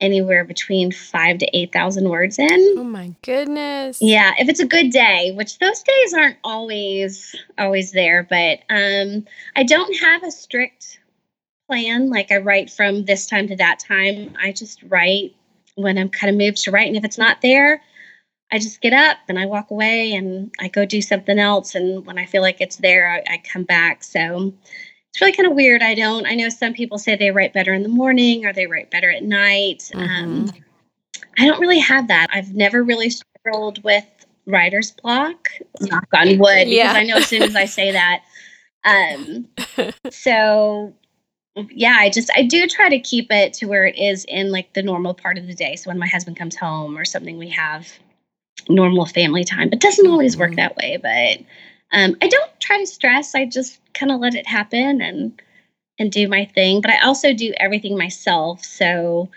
anywhere 0.00 0.44
between 0.44 0.92
five 0.92 1.38
to 1.38 1.56
8,000 1.56 2.08
words 2.08 2.38
in. 2.38 2.74
Oh 2.76 2.84
my 2.84 3.14
goodness. 3.22 4.02
Yeah, 4.02 4.34
if 4.38 4.48
it's 4.48 4.60
a 4.60 4.66
good 4.66 4.90
day, 4.90 5.32
which 5.34 5.58
those 5.60 5.82
days 5.82 6.12
aren't 6.12 6.36
always 6.44 7.34
always 7.56 7.92
there, 7.92 8.26
but 8.28 8.58
um 8.68 9.24
I 9.56 9.62
don't 9.62 9.94
have 10.00 10.24
a 10.24 10.30
strict 10.30 10.98
plan 11.66 12.10
like 12.10 12.30
I 12.30 12.38
write 12.38 12.70
from 12.70 13.04
this 13.04 13.26
time 13.26 13.48
to 13.48 13.56
that 13.56 13.78
time. 13.78 14.34
I 14.40 14.52
just 14.52 14.82
write 14.84 15.34
when 15.76 15.98
I'm 15.98 16.08
kind 16.08 16.30
of 16.30 16.36
moved 16.36 16.62
to 16.64 16.70
write 16.70 16.88
and 16.88 16.96
if 16.96 17.04
it's 17.04 17.18
not 17.18 17.40
there, 17.40 17.82
I 18.52 18.58
just 18.58 18.80
get 18.80 18.92
up 18.92 19.18
and 19.28 19.38
I 19.38 19.46
walk 19.46 19.70
away 19.70 20.12
and 20.12 20.54
I 20.60 20.68
go 20.68 20.84
do 20.84 21.02
something 21.02 21.38
else 21.38 21.74
and 21.74 22.06
when 22.06 22.18
I 22.18 22.26
feel 22.26 22.42
like 22.42 22.60
it's 22.60 22.76
there, 22.76 23.10
I, 23.10 23.34
I 23.34 23.42
come 23.50 23.64
back. 23.64 24.04
So 24.04 24.52
it's 25.10 25.20
really 25.20 25.32
kind 25.32 25.48
of 25.48 25.54
weird. 25.54 25.82
I 25.82 25.94
don't. 25.94 26.26
I 26.26 26.34
know 26.34 26.48
some 26.48 26.74
people 26.74 26.98
say 26.98 27.16
they 27.16 27.30
write 27.30 27.52
better 27.52 27.72
in 27.72 27.84
the 27.84 27.88
morning 27.88 28.44
or 28.44 28.52
they 28.52 28.66
write 28.66 28.90
better 28.90 29.10
at 29.10 29.22
night. 29.22 29.90
Um, 29.94 30.08
mm-hmm. 30.08 30.48
Um, 30.48 30.52
I 31.38 31.46
don't 31.46 31.60
really 31.60 31.78
have 31.78 32.08
that. 32.08 32.28
I've 32.32 32.52
never 32.54 32.82
really 32.82 33.10
struggled 33.10 33.82
with 33.84 34.04
writer's 34.46 34.90
block. 34.90 35.50
Knock 35.80 36.08
on 36.12 36.38
wood, 36.38 36.68
yeah. 36.68 36.92
because 36.92 36.96
I 36.96 37.04
know 37.04 37.16
as 37.16 37.26
soon 37.26 37.42
as 37.42 37.56
I 37.56 37.64
say 37.64 37.92
that. 37.92 38.22
Um, 38.84 39.48
so 40.10 40.94
yeah, 41.70 41.96
I 41.98 42.10
just 42.10 42.30
I 42.36 42.42
do 42.42 42.66
try 42.66 42.88
to 42.88 42.98
keep 42.98 43.30
it 43.30 43.52
to 43.54 43.66
where 43.66 43.86
it 43.86 43.96
is 43.96 44.24
in 44.26 44.50
like 44.50 44.72
the 44.74 44.82
normal 44.82 45.14
part 45.14 45.38
of 45.38 45.46
the 45.46 45.54
day. 45.54 45.76
So 45.76 45.90
when 45.90 45.98
my 45.98 46.06
husband 46.06 46.36
comes 46.36 46.56
home 46.56 46.98
or 46.98 47.04
something, 47.04 47.38
we 47.38 47.50
have 47.50 47.88
normal 48.68 49.06
family 49.06 49.44
time. 49.44 49.68
It 49.72 49.80
doesn't 49.80 50.06
always 50.06 50.36
work 50.36 50.50
mm-hmm. 50.50 50.56
that 50.56 50.76
way, 50.76 50.98
but 51.00 51.44
um, 51.96 52.16
I 52.20 52.28
don't 52.28 52.50
try 52.60 52.78
to 52.78 52.86
stress. 52.86 53.34
I 53.34 53.44
just 53.44 53.80
kind 53.92 54.10
of 54.10 54.20
let 54.20 54.34
it 54.34 54.46
happen 54.46 55.00
and 55.00 55.40
and 55.98 56.10
do 56.10 56.26
my 56.26 56.44
thing. 56.44 56.80
But 56.80 56.90
I 56.90 57.04
also 57.04 57.32
do 57.32 57.52
everything 57.58 57.96
myself, 57.96 58.64
so 58.64 59.28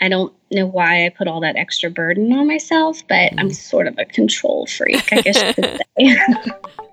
I 0.00 0.08
don't 0.08 0.32
know 0.52 0.66
why 0.66 1.06
I 1.06 1.08
put 1.08 1.26
all 1.26 1.40
that 1.40 1.56
extra 1.56 1.90
burden 1.90 2.32
on 2.32 2.46
myself. 2.46 3.02
But 3.08 3.32
I'm 3.32 3.48
mm-hmm. 3.48 3.50
sort 3.50 3.88
of 3.88 3.98
a 3.98 4.04
control 4.04 4.66
freak, 4.66 5.12
I 5.12 5.22
guess 5.22 5.42
you 5.42 5.54
could 5.54 5.80
say. 5.98 6.52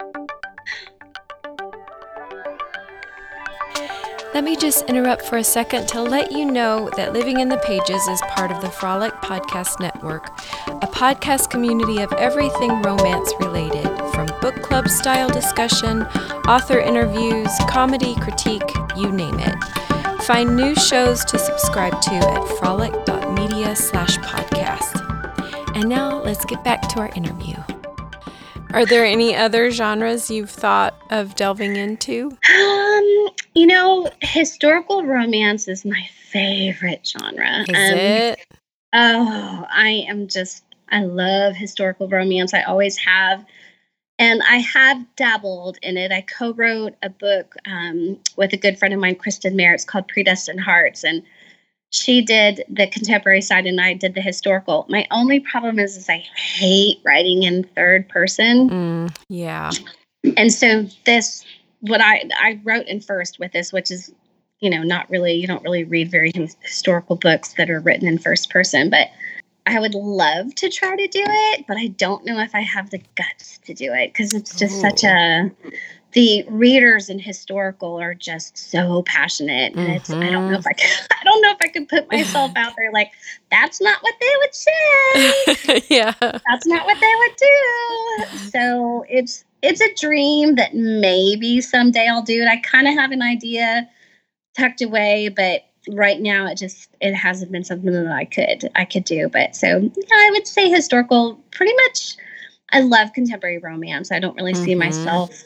Let 4.36 4.44
me 4.44 4.58
just 4.58 4.84
interrupt 4.90 5.22
for 5.22 5.38
a 5.38 5.44
second 5.46 5.88
to 5.88 6.02
let 6.02 6.30
you 6.30 6.44
know 6.44 6.90
that 6.98 7.14
Living 7.14 7.40
in 7.40 7.48
the 7.48 7.56
Pages 7.60 8.06
is 8.06 8.22
part 8.32 8.52
of 8.52 8.60
the 8.60 8.70
Frolic 8.70 9.14
Podcast 9.22 9.80
Network, 9.80 10.28
a 10.68 10.88
podcast 10.88 11.50
community 11.50 12.02
of 12.02 12.12
everything 12.12 12.82
romance 12.82 13.34
related, 13.40 13.88
from 14.12 14.28
book 14.42 14.62
club 14.62 14.90
style 14.90 15.30
discussion, 15.30 16.02
author 16.50 16.78
interviews, 16.78 17.48
comedy, 17.70 18.14
critique, 18.16 18.70
you 18.98 19.10
name 19.10 19.40
it. 19.40 19.56
Find 20.24 20.58
new 20.58 20.76
shows 20.76 21.24
to 21.24 21.40
subscribe 21.40 22.02
to 22.02 22.16
at 22.16 22.46
frolic.media 22.60 23.74
slash 23.78 24.18
podcast. 24.18 25.00
And 25.78 25.88
now 25.88 26.22
let's 26.22 26.44
get 26.44 26.62
back 26.62 26.82
to 26.90 27.00
our 27.00 27.10
interview. 27.16 27.56
Are 28.74 28.86
there 28.86 29.06
any 29.06 29.34
other 29.34 29.72
genres 29.72 30.30
you've 30.30 30.50
thought 30.50 30.94
of 31.10 31.36
delving 31.36 31.78
into? 31.78 32.38
You 33.56 33.68
know, 33.68 34.10
historical 34.22 35.04
romance 35.04 35.68
is 35.68 35.86
my 35.86 36.08
favorite 36.30 37.08
genre. 37.08 37.62
Is 37.62 37.92
um, 37.92 37.98
it? 37.98 38.40
Oh, 38.92 39.66
I 39.70 40.06
am 40.10 40.28
just 40.28 40.64
I 40.90 41.04
love 41.04 41.56
historical 41.56 42.08
romance. 42.08 42.54
I 42.54 42.64
always 42.64 42.98
have. 42.98 43.46
And 44.18 44.42
I 44.44 44.58
have 44.58 45.04
dabbled 45.18 45.78
in 45.82 45.98
it. 45.98 46.12
I 46.12 46.22
co 46.22 46.54
wrote 46.54 46.96
a 47.02 47.10
book 47.10 47.56
um, 47.66 48.20
with 48.38 48.54
a 48.54 48.58
good 48.58 48.80
friend 48.80 48.94
of 48.94 49.00
mine, 49.00 49.16
Kristen 49.16 49.56
Merritt, 49.56 49.86
called 49.88 50.08
Predestined 50.08 50.62
Hearts. 50.62 51.04
And 51.04 51.24
she 51.92 52.22
did 52.22 52.64
the 52.70 52.88
contemporary 52.88 53.42
side 53.42 53.66
and 53.66 53.80
I 53.80 53.94
did 53.94 54.16
the 54.16 54.22
historical. 54.22 54.86
My 54.90 55.08
only 55.12 55.40
problem 55.40 55.80
is, 55.80 55.98
is 55.98 56.10
I 56.10 56.24
hate 56.36 57.00
writing 57.04 57.44
in 57.44 57.64
third 57.64 58.08
person. 58.08 58.70
Mm, 58.70 59.18
yeah. 59.30 59.72
And 60.38 60.52
so 60.52 60.88
this, 61.06 61.46
what 61.82 62.02
I 62.02 62.24
I 62.40 62.60
wrote 62.64 62.88
in 62.88 63.00
first 63.00 63.40
with 63.40 63.52
this, 63.52 63.72
which 63.72 63.92
is, 63.92 64.14
you 64.60 64.70
know, 64.70 64.84
not 64.84 65.10
really 65.10 65.34
you 65.34 65.48
don't 65.48 65.64
really 65.64 65.84
read 65.84 66.10
very 66.10 66.32
historical 66.62 67.16
books 67.16 67.54
that 67.54 67.70
are 67.70 67.80
written 67.80 68.08
in 68.08 68.18
first 68.18 68.50
person, 68.50 68.90
but 68.90 69.10
I 69.68 69.80
would 69.80 69.96
love 69.96 70.54
to 70.56 70.70
try 70.70 70.96
to 70.96 71.08
do 71.08 71.24
it, 71.26 71.66
but 71.68 71.78
I 71.78 71.88
don't 71.88 72.24
know 72.24 72.40
if 72.40 72.54
I 72.54 72.62
have 72.62 72.92
the 72.92 73.02
guts 73.16 73.58
to 73.66 73.74
do 73.74 73.92
it 73.94 74.14
because 74.14 74.34
it's 74.34 74.56
just 74.56 74.78
Ooh. 74.78 74.82
such 74.82 75.04
a 75.04 75.52
the 76.16 76.46
readers 76.48 77.10
in 77.10 77.20
historical 77.20 78.00
are 78.00 78.14
just 78.14 78.58
so 78.58 79.04
passionate 79.04 79.76
and 79.76 79.92
it's 79.92 80.10
mm-hmm. 80.10 80.24
i 80.24 80.32
don't 80.32 80.50
know 80.50 80.58
if 80.58 80.66
i 80.66 80.72
can 80.72 80.90
i 81.12 81.24
don't 81.24 81.42
know 81.42 81.52
if 81.52 81.58
i 81.62 81.68
could 81.68 81.88
put 81.88 82.10
myself 82.10 82.52
out 82.56 82.74
there 82.78 82.92
like 82.92 83.12
that's 83.52 83.82
not 83.82 84.02
what 84.02 84.16
they 84.20 84.32
would 84.40 84.56
say 84.56 85.84
yeah 85.90 86.14
that's 86.22 86.66
not 86.66 86.86
what 86.86 86.98
they 87.00 87.14
would 87.18 87.36
do 87.36 88.50
so 88.50 89.06
it's 89.10 89.44
it's 89.66 89.82
a 89.82 89.94
dream 89.96 90.56
that 90.56 90.74
maybe 90.74 91.62
someday 91.62 92.08
i'll 92.08 92.22
do 92.22 92.42
it 92.42 92.48
i 92.48 92.58
kind 92.58 92.88
of 92.88 92.94
have 92.94 93.12
an 93.12 93.22
idea 93.22 93.88
tucked 94.58 94.82
away 94.82 95.30
but 95.30 95.66
right 95.90 96.20
now 96.22 96.48
it 96.48 96.56
just 96.56 96.90
it 97.02 97.14
hasn't 97.14 97.52
been 97.52 97.64
something 97.64 97.92
that 97.92 98.08
i 98.08 98.26
could 98.26 98.70
i 98.76 98.86
could 98.86 99.04
do 99.04 99.30
but 99.30 99.56
so 99.56 99.68
yeah, 99.68 100.04
i 100.12 100.30
would 100.32 100.48
say 100.48 100.70
historical 100.70 101.36
pretty 101.52 101.74
much 101.84 102.16
i 102.72 102.80
love 102.80 103.14
contemporary 103.14 103.60
romance 103.60 104.12
i 104.12 104.20
don't 104.20 104.36
really 104.36 104.54
mm-hmm. 104.54 104.64
see 104.64 104.76
myself 104.76 105.44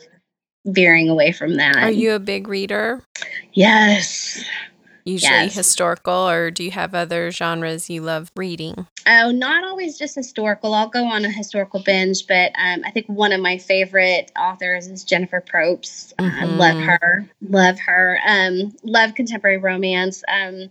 veering 0.65 1.09
away 1.09 1.31
from 1.31 1.55
that. 1.55 1.75
Are 1.77 1.91
you 1.91 2.13
a 2.13 2.19
big 2.19 2.47
reader? 2.47 3.03
Yes. 3.53 4.43
Usually 5.09 5.31
yes. 5.31 5.55
historical, 5.55 6.29
or 6.29 6.51
do 6.51 6.63
you 6.63 6.69
have 6.69 6.93
other 6.93 7.31
genres 7.31 7.89
you 7.89 8.03
love 8.03 8.31
reading? 8.35 8.85
Oh, 9.07 9.31
not 9.31 9.63
always 9.63 9.97
just 9.97 10.13
historical. 10.13 10.75
I'll 10.75 10.87
go 10.87 11.03
on 11.03 11.25
a 11.25 11.31
historical 11.31 11.81
binge, 11.81 12.27
but 12.27 12.51
um, 12.63 12.83
I 12.85 12.91
think 12.91 13.07
one 13.07 13.31
of 13.31 13.41
my 13.41 13.57
favorite 13.57 14.31
authors 14.37 14.85
is 14.85 15.03
Jennifer 15.03 15.41
Probst. 15.41 16.13
Mm-hmm. 16.17 16.39
I 16.39 16.45
love 16.45 16.77
her. 16.77 17.29
Love 17.41 17.79
her. 17.79 18.19
Um, 18.27 18.75
love 18.83 19.15
contemporary 19.15 19.57
romance. 19.57 20.23
Um, 20.27 20.69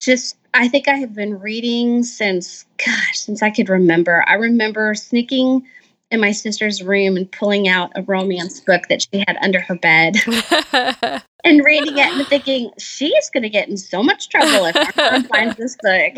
just, 0.00 0.38
I 0.54 0.68
think 0.68 0.88
I 0.88 0.94
have 0.94 1.14
been 1.14 1.38
reading 1.38 2.04
since, 2.04 2.64
gosh, 2.78 3.18
since 3.18 3.42
I 3.42 3.50
could 3.50 3.68
remember. 3.68 4.24
I 4.26 4.34
remember 4.34 4.94
sneaking 4.94 5.66
in 6.10 6.20
my 6.20 6.32
sister's 6.32 6.82
room 6.82 7.18
and 7.18 7.30
pulling 7.30 7.68
out 7.68 7.92
a 7.96 8.02
romance 8.02 8.60
book 8.60 8.84
that 8.88 9.02
she 9.02 9.24
had 9.26 9.36
under 9.42 9.60
her 9.60 9.74
bed 9.74 10.16
and 11.44 11.64
reading 11.64 11.98
it 11.98 12.06
and 12.06 12.26
thinking, 12.26 12.70
she's 12.78 13.30
going 13.30 13.42
to 13.42 13.48
get 13.48 13.68
in 13.68 13.76
so 13.76 14.02
much 14.02 14.28
trouble 14.28 14.66
if 14.66 14.76
our 14.76 15.10
mom 15.12 15.24
finds 15.32 15.56
this 15.56 15.76
book. 15.82 16.14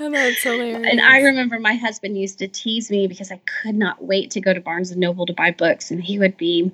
oh, 0.00 0.10
that's 0.10 0.42
hilarious. 0.42 0.86
And 0.88 1.00
I 1.00 1.20
remember 1.20 1.58
my 1.58 1.74
husband 1.74 2.16
used 2.16 2.38
to 2.38 2.48
tease 2.48 2.90
me 2.90 3.06
because 3.06 3.30
I 3.30 3.40
could 3.62 3.74
not 3.74 4.04
wait 4.04 4.30
to 4.32 4.40
go 4.40 4.54
to 4.54 4.60
Barnes 4.60 4.90
and 4.90 5.00
Noble 5.00 5.26
to 5.26 5.32
buy 5.32 5.50
books. 5.50 5.90
And 5.90 6.02
he 6.02 6.18
would 6.18 6.36
be, 6.36 6.72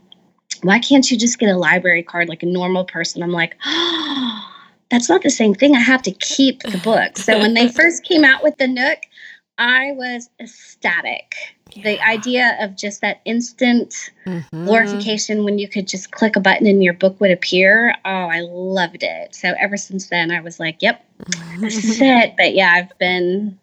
why 0.63 0.79
can't 0.79 1.11
you 1.11 1.17
just 1.17 1.39
get 1.39 1.49
a 1.49 1.57
library 1.57 2.03
card 2.03 2.29
like 2.29 2.43
a 2.43 2.47
normal 2.47 2.85
person? 2.85 3.23
I'm 3.23 3.33
like, 3.33 3.57
oh, 3.65 4.53
that's 4.91 5.09
not 5.09 5.23
the 5.23 5.31
same 5.31 5.55
thing. 5.55 5.75
I 5.75 5.81
have 5.81 6.03
to 6.03 6.13
keep 6.13 6.63
the 6.63 6.79
book. 6.79 7.17
So 7.17 7.39
when 7.39 7.55
they 7.55 7.69
first 7.73 8.05
came 8.05 8.25
out 8.25 8.43
with 8.43 8.57
the 8.59 8.69
Nook, 8.69 8.99
I 9.59 9.93
was 9.93 10.29
ecstatic 10.39 11.35
the 11.75 12.01
idea 12.01 12.57
of 12.61 12.77
just 12.77 13.01
that 13.01 13.21
instant 13.25 14.11
mm-hmm. 14.25 14.65
glorification 14.65 15.45
when 15.45 15.59
you 15.59 15.69
could 15.69 15.87
just 15.87 16.11
click 16.11 16.37
a 16.37 16.41
button 16.41 16.67
and 16.67 16.83
your 16.83 16.95
book 16.95 17.21
would 17.21 17.31
appear. 17.31 17.95
Oh, 18.05 18.11
I 18.29 18.41
loved 18.41 19.03
it. 19.03 19.35
So 19.35 19.55
ever 19.59 19.77
since 19.77 20.09
then, 20.09 20.31
I 20.31 20.41
was 20.41 20.61
like, 20.61 20.81
yep, 20.81 21.05
this 21.59 21.85
is 21.85 22.01
it. 22.01 22.35
But 22.37 22.55
yeah, 22.55 22.73
I've 22.73 22.97
been 22.99 23.59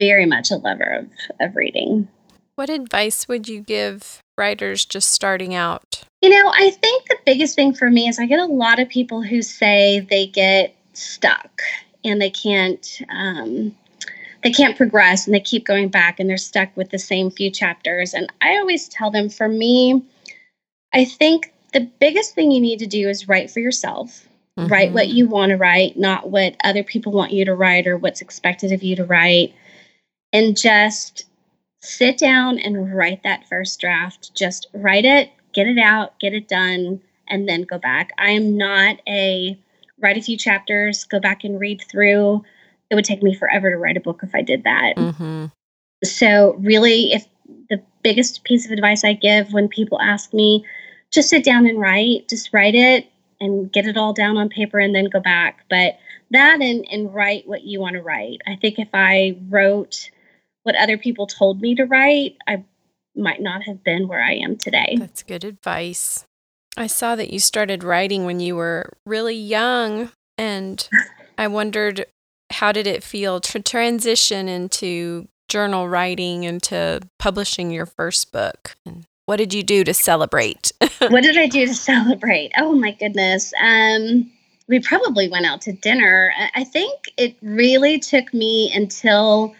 very 0.00 0.26
much 0.26 0.50
a 0.50 0.56
lover 0.56 1.00
of, 1.00 1.10
of 1.40 1.56
reading. 1.56 2.08
What 2.54 2.68
advice 2.68 3.28
would 3.28 3.48
you 3.48 3.60
give 3.60 4.20
writers 4.36 4.84
just 4.84 5.08
starting 5.08 5.54
out? 5.54 6.04
You 6.20 6.30
know, 6.30 6.52
I 6.54 6.70
think 6.70 7.08
the 7.08 7.18
biggest 7.24 7.54
thing 7.54 7.72
for 7.72 7.90
me 7.90 8.08
is 8.08 8.18
I 8.18 8.26
get 8.26 8.38
a 8.38 8.46
lot 8.46 8.78
of 8.78 8.88
people 8.88 9.22
who 9.22 9.42
say 9.42 10.00
they 10.00 10.26
get 10.26 10.76
stuck 10.92 11.62
and 12.04 12.20
they 12.20 12.30
can't 12.30 13.00
um, 13.08 13.74
they 14.42 14.50
can't 14.50 14.76
progress 14.76 15.26
and 15.26 15.34
they 15.34 15.40
keep 15.40 15.64
going 15.64 15.88
back 15.88 16.18
and 16.18 16.28
they're 16.28 16.36
stuck 16.36 16.76
with 16.76 16.90
the 16.90 16.98
same 16.98 17.30
few 17.30 17.50
chapters. 17.50 18.12
And 18.12 18.32
I 18.40 18.56
always 18.56 18.88
tell 18.88 19.10
them 19.10 19.28
for 19.28 19.48
me, 19.48 20.04
I 20.92 21.04
think 21.04 21.52
the 21.72 21.88
biggest 22.00 22.34
thing 22.34 22.50
you 22.50 22.60
need 22.60 22.80
to 22.80 22.86
do 22.86 23.08
is 23.08 23.28
write 23.28 23.50
for 23.50 23.60
yourself. 23.60 24.26
Mm-hmm. 24.58 24.70
Write 24.70 24.92
what 24.92 25.08
you 25.08 25.26
want 25.28 25.50
to 25.50 25.56
write, 25.56 25.96
not 25.96 26.30
what 26.30 26.56
other 26.64 26.82
people 26.82 27.12
want 27.12 27.32
you 27.32 27.44
to 27.44 27.54
write 27.54 27.86
or 27.86 27.96
what's 27.96 28.20
expected 28.20 28.72
of 28.72 28.82
you 28.82 28.96
to 28.96 29.04
write. 29.04 29.54
And 30.32 30.56
just 30.56 31.26
sit 31.80 32.18
down 32.18 32.58
and 32.58 32.94
write 32.94 33.22
that 33.22 33.48
first 33.48 33.80
draft. 33.80 34.34
Just 34.34 34.66
write 34.74 35.04
it, 35.04 35.30
get 35.52 35.66
it 35.66 35.78
out, 35.78 36.18
get 36.18 36.34
it 36.34 36.48
done, 36.48 37.00
and 37.28 37.48
then 37.48 37.62
go 37.62 37.78
back. 37.78 38.12
I 38.18 38.30
am 38.30 38.56
not 38.56 38.98
a 39.08 39.58
write 40.00 40.16
a 40.16 40.22
few 40.22 40.36
chapters, 40.36 41.04
go 41.04 41.20
back 41.20 41.44
and 41.44 41.60
read 41.60 41.80
through 41.80 42.44
it 42.92 42.94
would 42.94 43.06
take 43.06 43.22
me 43.22 43.34
forever 43.34 43.70
to 43.70 43.76
write 43.78 43.96
a 43.96 44.00
book 44.00 44.20
if 44.22 44.34
I 44.34 44.42
did 44.42 44.64
that. 44.64 44.96
Mm-hmm. 44.96 45.46
So, 46.04 46.56
really, 46.58 47.12
if 47.12 47.26
the 47.70 47.82
biggest 48.02 48.44
piece 48.44 48.66
of 48.66 48.72
advice 48.72 49.02
I 49.02 49.14
give 49.14 49.52
when 49.54 49.66
people 49.66 49.98
ask 50.00 50.34
me, 50.34 50.66
just 51.10 51.30
sit 51.30 51.42
down 51.42 51.66
and 51.66 51.80
write, 51.80 52.28
just 52.28 52.52
write 52.52 52.74
it 52.74 53.10
and 53.40 53.72
get 53.72 53.86
it 53.86 53.96
all 53.96 54.12
down 54.12 54.36
on 54.36 54.50
paper 54.50 54.78
and 54.78 54.94
then 54.94 55.06
go 55.06 55.20
back. 55.20 55.64
But 55.70 55.98
that 56.32 56.60
and 56.60 56.86
and 56.90 57.14
write 57.14 57.48
what 57.48 57.62
you 57.62 57.80
want 57.80 57.94
to 57.94 58.02
write. 58.02 58.42
I 58.46 58.56
think 58.56 58.78
if 58.78 58.88
I 58.92 59.38
wrote 59.48 60.10
what 60.64 60.76
other 60.76 60.98
people 60.98 61.26
told 61.26 61.62
me 61.62 61.74
to 61.76 61.84
write, 61.84 62.36
I 62.46 62.64
might 63.16 63.40
not 63.40 63.62
have 63.62 63.82
been 63.82 64.06
where 64.06 64.22
I 64.22 64.34
am 64.34 64.56
today. 64.56 64.96
That's 64.98 65.22
good 65.22 65.44
advice. 65.44 66.26
I 66.76 66.88
saw 66.88 67.16
that 67.16 67.32
you 67.32 67.38
started 67.38 67.84
writing 67.84 68.26
when 68.26 68.38
you 68.38 68.54
were 68.54 68.92
really 69.06 69.36
young, 69.36 70.10
and 70.36 70.86
I 71.38 71.46
wondered 71.48 72.04
how 72.52 72.72
did 72.72 72.86
it 72.86 73.02
feel 73.02 73.40
to 73.40 73.60
transition 73.60 74.48
into 74.48 75.28
journal 75.48 75.88
writing 75.88 76.46
and 76.46 76.62
to 76.62 77.00
publishing 77.18 77.70
your 77.70 77.86
first 77.86 78.32
book? 78.32 78.74
What 79.26 79.36
did 79.36 79.54
you 79.54 79.62
do 79.62 79.84
to 79.84 79.94
celebrate? 79.94 80.72
what 81.08 81.22
did 81.22 81.36
I 81.36 81.46
do 81.46 81.66
to 81.66 81.74
celebrate? 81.74 82.52
Oh 82.56 82.72
my 82.72 82.92
goodness. 82.92 83.52
Um, 83.60 84.30
we 84.68 84.80
probably 84.80 85.28
went 85.28 85.46
out 85.46 85.60
to 85.62 85.72
dinner. 85.72 86.32
I 86.54 86.64
think 86.64 87.12
it 87.16 87.36
really 87.42 87.98
took 87.98 88.32
me 88.32 88.72
until 88.74 89.54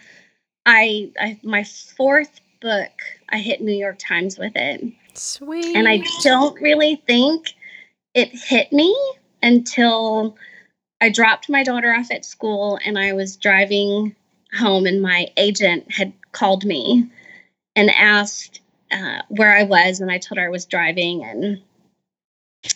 I, 0.65 1.11
I 1.19 1.39
my 1.43 1.63
fourth 1.63 2.39
book, 2.61 2.91
I 3.29 3.37
hit 3.37 3.61
New 3.61 3.75
York 3.75 3.97
Times 3.99 4.39
with 4.39 4.53
it. 4.55 4.83
Sweet. 5.13 5.75
And 5.75 5.87
I 5.87 6.03
don't 6.23 6.59
really 6.61 7.01
think 7.05 7.53
it 8.15 8.29
hit 8.29 8.71
me 8.71 8.95
until 9.43 10.35
I 11.03 11.09
dropped 11.09 11.49
my 11.49 11.63
daughter 11.63 11.93
off 11.93 12.11
at 12.11 12.23
school 12.23 12.79
and 12.85 12.97
I 12.97 13.11
was 13.11 13.35
driving 13.35 14.15
home, 14.57 14.85
and 14.85 15.01
my 15.01 15.27
agent 15.35 15.91
had 15.91 16.13
called 16.31 16.63
me 16.63 17.09
and 17.75 17.89
asked 17.89 18.61
uh, 18.89 19.21
where 19.27 19.53
I 19.53 19.63
was, 19.63 19.99
and 19.99 20.09
I 20.09 20.17
told 20.17 20.37
her 20.37 20.45
I 20.45 20.49
was 20.49 20.65
driving, 20.65 21.25
and 21.25 21.61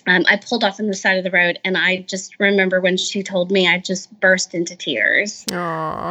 um, 0.07 0.25
I 0.27 0.35
pulled 0.35 0.65
off 0.65 0.81
on 0.81 0.87
the 0.87 0.93
side 0.93 1.17
of 1.17 1.23
the 1.23 1.31
road, 1.31 1.57
and 1.63 1.77
I 1.77 2.01
just 2.01 2.37
remember 2.37 2.81
when 2.81 2.97
she 2.97 3.23
told 3.23 3.49
me, 3.49 3.65
I 3.65 3.77
just 3.77 4.19
burst 4.19 4.53
into 4.53 4.75
tears. 4.75 5.45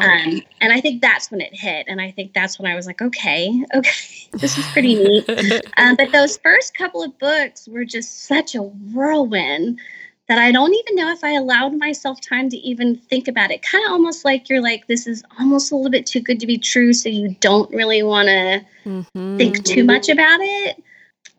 Um, 0.00 0.40
and 0.62 0.72
I 0.72 0.80
think 0.80 1.02
that's 1.02 1.30
when 1.30 1.42
it 1.42 1.54
hit, 1.54 1.84
and 1.86 2.00
I 2.00 2.12
think 2.12 2.32
that's 2.32 2.58
when 2.58 2.72
I 2.72 2.76
was 2.76 2.86
like, 2.86 3.02
okay, 3.02 3.62
okay, 3.74 4.28
this 4.32 4.56
is 4.56 4.64
pretty 4.68 4.94
neat. 4.94 5.28
um, 5.76 5.96
but 5.96 6.12
those 6.12 6.38
first 6.38 6.74
couple 6.74 7.02
of 7.02 7.18
books 7.18 7.68
were 7.68 7.84
just 7.84 8.24
such 8.24 8.54
a 8.54 8.62
whirlwind 8.62 9.80
that 10.28 10.38
I 10.38 10.50
don't 10.50 10.74
even 10.74 10.96
know 10.96 11.12
if 11.12 11.22
I 11.22 11.32
allowed 11.32 11.78
myself 11.78 12.20
time 12.20 12.48
to 12.50 12.56
even 12.56 12.96
think 12.96 13.28
about 13.28 13.50
it. 13.50 13.62
Kind 13.62 13.84
of 13.86 13.92
almost 13.92 14.24
like 14.24 14.48
you're 14.48 14.60
like, 14.60 14.86
this 14.88 15.06
is 15.06 15.22
almost 15.38 15.70
a 15.70 15.76
little 15.76 15.90
bit 15.90 16.06
too 16.06 16.20
good 16.20 16.40
to 16.40 16.46
be 16.46 16.58
true. 16.58 16.92
So 16.92 17.08
you 17.08 17.36
don't 17.40 17.70
really 17.72 18.02
want 18.02 18.26
to 18.28 18.64
mm-hmm. 18.84 19.36
think 19.36 19.64
too 19.64 19.84
much 19.84 20.08
about 20.08 20.40
it. 20.40 20.82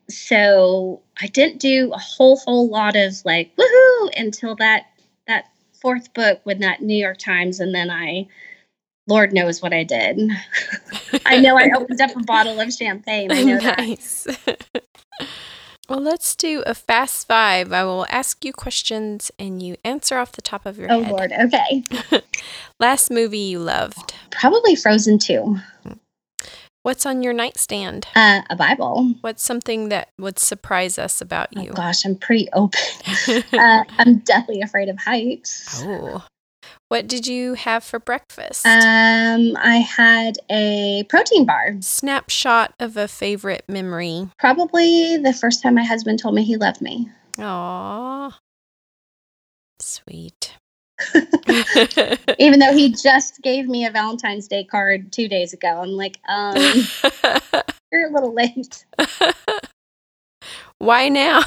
So 0.09 1.01
I 1.21 1.27
didn't 1.27 1.59
do 1.59 1.91
a 1.93 1.97
whole, 1.97 2.37
whole 2.37 2.69
lot 2.69 2.95
of 2.95 3.13
like, 3.25 3.53
woohoo, 3.57 4.09
until 4.15 4.55
that, 4.55 4.85
that 5.27 5.49
fourth 5.73 6.13
book 6.13 6.39
with 6.45 6.59
that 6.59 6.81
New 6.81 6.95
York 6.95 7.17
Times. 7.17 7.59
And 7.59 7.75
then 7.75 7.89
I, 7.89 8.27
Lord 9.05 9.33
knows 9.33 9.61
what 9.61 9.73
I 9.73 9.83
did. 9.83 10.31
I 11.25 11.39
know 11.39 11.57
I 11.57 11.71
opened 11.75 11.99
up 11.99 12.15
a 12.15 12.23
bottle 12.23 12.57
of 12.59 12.71
champagne. 12.71 13.33
I 13.33 13.43
know 13.43 13.57
nice. 13.77 14.23
that. 14.23 14.83
Well, 15.89 16.01
let's 16.01 16.35
do 16.35 16.63
a 16.65 16.73
fast 16.73 17.27
five. 17.27 17.71
I 17.71 17.85
will 17.85 18.05
ask 18.09 18.43
you 18.43 18.51
questions 18.51 19.31
and 19.39 19.63
you 19.63 19.77
answer 19.85 20.17
off 20.17 20.33
the 20.33 20.41
top 20.41 20.65
of 20.65 20.77
your 20.77 20.91
oh, 20.91 21.01
head. 21.01 21.11
Oh, 21.11 21.15
Lord. 21.15 21.31
Okay. 21.31 22.21
Last 22.79 23.09
movie 23.09 23.37
you 23.37 23.59
loved? 23.59 24.13
Probably 24.29 24.75
Frozen 24.75 25.19
2. 25.19 25.57
What's 26.83 27.05
on 27.05 27.23
your 27.23 27.33
nightstand? 27.33 28.07
Uh, 28.15 28.41
a 28.49 28.55
Bible. 28.55 29.13
What's 29.21 29.43
something 29.43 29.89
that 29.89 30.09
would 30.17 30.39
surprise 30.39 30.99
us 30.99 31.21
about 31.21 31.49
oh, 31.55 31.61
you? 31.61 31.69
Oh, 31.71 31.73
gosh, 31.73 32.05
I'm 32.05 32.15
pretty 32.15 32.49
open. 32.51 32.79
uh, 33.53 33.83
I'm 33.97 34.19
definitely 34.19 34.61
afraid 34.61 34.89
of 34.89 34.97
heights. 34.97 35.81
Oh. 35.85 36.25
What 36.89 37.07
did 37.07 37.27
you 37.27 37.55
have 37.55 37.83
for 37.83 37.99
breakfast? 37.99 38.65
Um, 38.65 39.57
I 39.57 39.85
had 39.85 40.37
a 40.49 41.03
protein 41.09 41.45
bar. 41.45 41.75
Snapshot 41.81 42.73
of 42.79 42.95
a 42.95 43.09
favorite 43.09 43.65
memory. 43.67 44.29
Probably 44.39 45.17
the 45.17 45.33
first 45.33 45.61
time 45.61 45.75
my 45.75 45.83
husband 45.83 46.19
told 46.19 46.35
me 46.35 46.43
he 46.43 46.55
loved 46.55 46.81
me. 46.81 47.09
Aww. 47.37 48.33
Sweet. 49.79 50.55
Even 52.39 52.59
though 52.59 52.73
he 52.73 52.93
just 52.93 53.41
gave 53.41 53.67
me 53.67 53.85
a 53.85 53.91
Valentine's 53.91 54.47
Day 54.47 54.63
card 54.63 55.11
two 55.11 55.27
days 55.27 55.51
ago, 55.51 55.67
I'm 55.67 55.89
like, 55.89 56.17
um, 56.29 56.55
you're 57.91 58.07
a 58.07 58.13
little 58.13 58.33
late. 58.33 58.85
Why 60.79 61.09
now? 61.09 61.43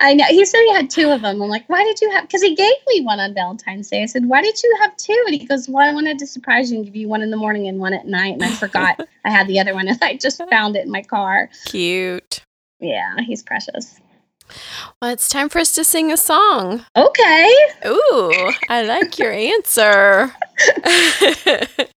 I 0.00 0.14
know. 0.14 0.24
He 0.28 0.44
said 0.46 0.60
he 0.62 0.72
had 0.72 0.88
two 0.88 1.10
of 1.10 1.20
them. 1.20 1.42
I'm 1.42 1.48
like, 1.48 1.68
why 1.68 1.84
did 1.84 2.00
you 2.00 2.10
have? 2.10 2.26
Because 2.26 2.42
he 2.42 2.54
gave 2.54 2.74
me 2.88 3.02
one 3.02 3.20
on 3.20 3.34
Valentine's 3.34 3.88
Day. 3.88 4.02
I 4.02 4.06
said, 4.06 4.26
why 4.26 4.40
did 4.40 4.60
you 4.62 4.78
have 4.80 4.96
two? 4.96 5.24
And 5.26 5.38
he 5.38 5.46
goes, 5.46 5.68
well, 5.68 5.86
I 5.86 5.92
wanted 5.92 6.18
to 6.20 6.26
surprise 6.26 6.72
you 6.72 6.78
and 6.78 6.86
give 6.86 6.96
you 6.96 7.06
one 7.06 7.20
in 7.20 7.30
the 7.30 7.36
morning 7.36 7.68
and 7.68 7.78
one 7.78 7.92
at 7.92 8.06
night. 8.06 8.32
And 8.32 8.42
I 8.42 8.50
forgot 8.50 8.98
I 9.24 9.30
had 9.30 9.46
the 9.46 9.60
other 9.60 9.74
one, 9.74 9.88
and 9.88 9.98
I 10.02 10.16
just 10.16 10.42
found 10.50 10.74
it 10.76 10.86
in 10.86 10.90
my 10.90 11.02
car. 11.02 11.50
Cute. 11.66 12.42
Yeah, 12.80 13.16
he's 13.20 13.42
precious. 13.42 14.00
Well, 15.00 15.12
it's 15.12 15.28
time 15.28 15.48
for 15.48 15.58
us 15.58 15.74
to 15.74 15.84
sing 15.84 16.10
a 16.10 16.16
song. 16.16 16.84
Okay. 16.96 17.54
Ooh, 17.86 18.52
I 18.68 18.82
like 18.82 19.18
your 19.18 19.32
answer. 19.32 20.34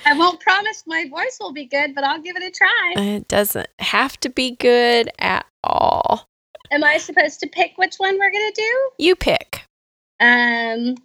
I 0.06 0.14
won't 0.16 0.40
promise 0.40 0.84
my 0.86 1.08
voice 1.10 1.38
will 1.40 1.54
be 1.54 1.66
good, 1.66 1.96
but 1.96 2.04
I'll 2.04 2.22
give 2.22 2.36
it 2.36 2.44
a 2.44 2.52
try. 2.52 2.94
It 2.98 3.28
doesn't 3.28 3.70
have 3.80 4.20
to 4.20 4.30
be 4.30 4.56
good 4.56 5.10
at 5.20 5.46
all. 5.64 6.28
Am 6.74 6.84
I 6.84 6.98
supposed 6.98 7.40
to 7.42 7.48
pick 7.48 7.74
which 7.78 7.98
one 7.98 8.18
we're 8.18 8.32
going 8.32 8.52
to 8.52 8.62
do? 8.62 8.90
You 8.98 9.16
pick. 9.16 9.68
Um, 10.20 10.96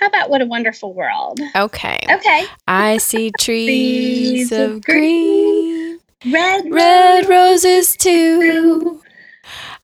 how 0.00 0.06
about 0.06 0.30
What 0.30 0.40
a 0.40 0.46
Wonderful 0.46 0.94
World? 0.94 1.38
Okay. 1.54 1.98
Okay. 2.10 2.44
I 2.66 2.96
see 2.96 3.30
trees, 3.38 4.48
trees 4.48 4.52
of 4.52 4.82
green, 4.82 5.98
red, 6.30 6.72
red 6.72 7.28
roses 7.28 7.94
too. 7.94 9.02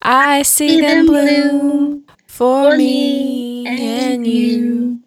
I 0.01 0.43
see 0.43 0.81
them 0.81 1.07
bloom 1.07 2.07
for 2.27 2.75
me 2.75 3.67
and 3.67 4.27
you. 4.27 5.01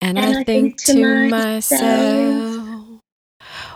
And, 0.00 0.16
I 0.16 0.44
think 0.44 0.80
to 0.84 1.28
myself, 1.28 3.00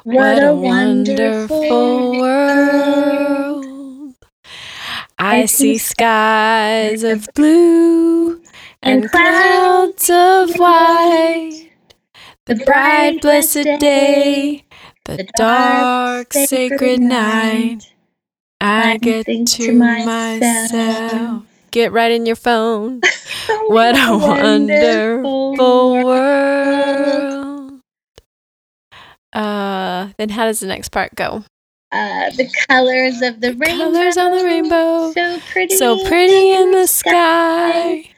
what 0.05 0.45
a 0.45 0.55
wonderful 0.55 2.13
world. 2.13 3.30
I 5.31 5.47
see 5.47 5.79
skies 5.79 7.05
of 7.05 7.29
blue 7.37 8.43
and 8.83 9.09
clouds 9.09 10.11
of 10.11 10.57
white. 10.57 11.71
The 12.47 12.57
bright, 12.67 13.23
blessed 13.23 13.79
day, 13.79 14.65
the 15.05 15.29
dark, 15.37 16.33
sacred 16.33 16.99
night. 16.99 17.95
I 18.61 18.97
get 18.97 19.27
to 19.27 19.73
myself. 19.73 21.45
Get 21.71 21.93
right 21.93 22.11
in 22.11 22.27
your 22.27 22.35
phone. 22.35 23.01
what 23.69 23.95
a 23.97 24.19
wonderful 24.19 26.05
world. 26.05 27.81
Uh, 29.33 30.09
then 30.19 30.31
how 30.31 30.47
does 30.47 30.59
the 30.59 30.67
next 30.67 30.89
part 30.89 31.15
go? 31.15 31.45
Uh, 31.93 32.31
the 32.31 32.49
colors 32.69 33.21
of 33.21 33.41
the, 33.41 33.51
the 33.51 33.55
rainbow. 33.55 33.85
Colors 33.85 34.17
on 34.17 34.37
the 34.37 34.45
rainbow. 34.45 35.13
So 35.13 35.39
pretty. 35.53 35.77
So 35.77 36.07
pretty 36.07 36.53
in 36.53 36.71
the 36.71 36.87
sky. 36.87 38.11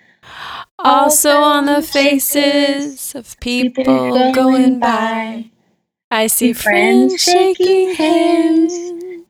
Also 0.78 1.30
on 1.36 1.66
the 1.66 1.80
faces 1.82 3.14
of 3.14 3.38
people 3.40 4.32
going 4.32 4.78
by. 4.78 5.50
I 6.10 6.26
see 6.26 6.52
friends 6.52 7.22
shaking 7.22 7.94
hands, 7.94 8.74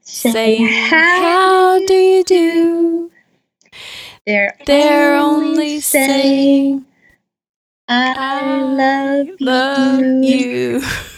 saying, 0.01 0.67
How 0.67 1.79
do 1.87 1.95
you 1.95 2.25
do? 2.25 3.11
They're, 4.27 4.57
They're 4.67 5.15
only 5.15 5.79
saying, 5.81 6.85
I 7.89 8.61
love, 8.63 9.29
love 9.41 10.01
you. 10.01 10.81
you. 10.81 10.83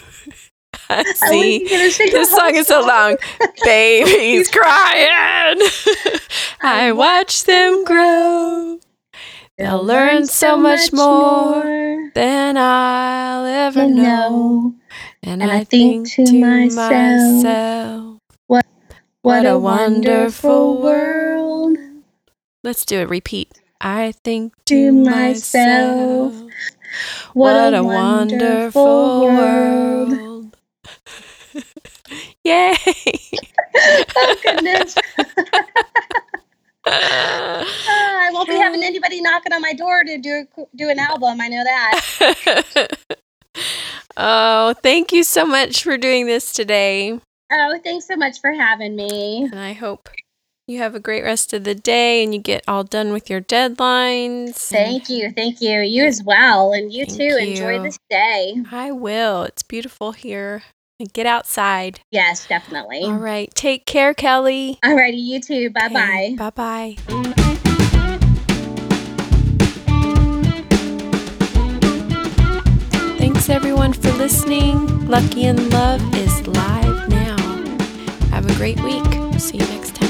See, 1.15 1.65
this 1.67 2.29
song 2.29 2.55
is 2.55 2.67
so 2.67 2.81
long. 2.81 3.17
Babies 3.63 4.49
crying. 4.51 5.59
I 6.61 6.91
watch 6.91 7.45
them 7.45 7.83
grow. 7.85 8.79
They'll 9.57 9.83
learn 9.83 10.25
so 10.27 10.57
much 10.57 10.91
more 10.91 12.11
than 12.13 12.57
I'll 12.57 13.45
ever 13.45 13.87
know. 13.87 14.75
And 15.23 15.43
I 15.43 15.63
think 15.63 16.11
to 16.11 16.39
myself, 16.39 18.19
what, 18.47 18.65
what 19.21 19.45
a 19.45 19.57
wonderful 19.57 20.81
world. 20.81 21.77
Let's 22.63 22.85
do 22.85 22.99
it. 22.99 23.09
Repeat. 23.09 23.51
I 23.81 24.13
think 24.23 24.53
to 24.65 24.91
myself, 24.91 26.33
what 27.33 27.73
a 27.73 27.83
wonderful 27.83 29.21
world. 29.21 30.24
Yay! 32.45 32.75
oh 34.15 34.35
goodness. 34.43 34.95
uh, 35.17 35.23
I 36.85 38.29
won't 38.31 38.47
be 38.47 38.53
having 38.53 38.83
anybody 38.83 39.19
knocking 39.19 39.51
on 39.51 39.61
my 39.61 39.73
door 39.73 40.03
to 40.03 40.17
do 40.19 40.45
do 40.75 40.89
an 40.89 40.99
album. 40.99 41.41
I 41.41 41.47
know 41.47 41.63
that. 41.63 42.97
oh, 44.17 44.75
thank 44.83 45.11
you 45.11 45.23
so 45.23 45.43
much 45.43 45.81
for 45.81 45.97
doing 45.97 46.27
this 46.27 46.53
today. 46.53 47.19
Oh, 47.51 47.79
thanks 47.83 48.07
so 48.07 48.15
much 48.15 48.39
for 48.39 48.51
having 48.51 48.95
me. 48.95 49.45
And 49.45 49.59
I 49.59 49.73
hope 49.73 50.07
you 50.67 50.77
have 50.77 50.93
a 50.93 50.99
great 50.99 51.23
rest 51.23 51.51
of 51.51 51.63
the 51.63 51.73
day 51.73 52.23
and 52.23 52.31
you 52.31 52.39
get 52.39 52.63
all 52.67 52.83
done 52.83 53.11
with 53.11 53.27
your 53.27 53.41
deadlines. 53.41 54.53
Thank 54.53 55.09
you. 55.09 55.31
Thank 55.31 55.61
you. 55.61 55.79
You 55.79 56.05
as 56.05 56.21
well. 56.23 56.73
And 56.73 56.93
you 56.93 57.07
too. 57.07 57.23
You. 57.23 57.37
Enjoy 57.37 57.81
this 57.81 57.97
day. 58.07 58.61
I 58.71 58.91
will. 58.91 59.41
It's 59.43 59.63
beautiful 59.63 60.11
here. 60.11 60.61
Get 61.11 61.25
outside. 61.25 61.99
Yes, 62.09 62.47
definitely. 62.47 63.03
All 63.03 63.15
right. 63.17 63.53
Take 63.53 63.85
care, 63.85 64.13
Kelly. 64.13 64.79
All 64.81 64.95
righty. 64.95 65.17
You 65.17 65.41
too. 65.41 65.69
Bye 65.71 65.89
bye. 65.89 66.35
Bye 66.37 66.49
bye. 66.51 66.95
Thanks 73.17 73.49
everyone 73.49 73.91
for 73.91 74.11
listening. 74.13 75.05
Lucky 75.09 75.43
in 75.43 75.69
Love 75.69 76.01
is 76.15 76.47
live 76.47 77.09
now. 77.09 77.35
Have 78.29 78.49
a 78.49 78.55
great 78.55 78.79
week. 78.81 79.03
See 79.37 79.57
you 79.57 79.65
next 79.65 79.95
time. 79.95 80.05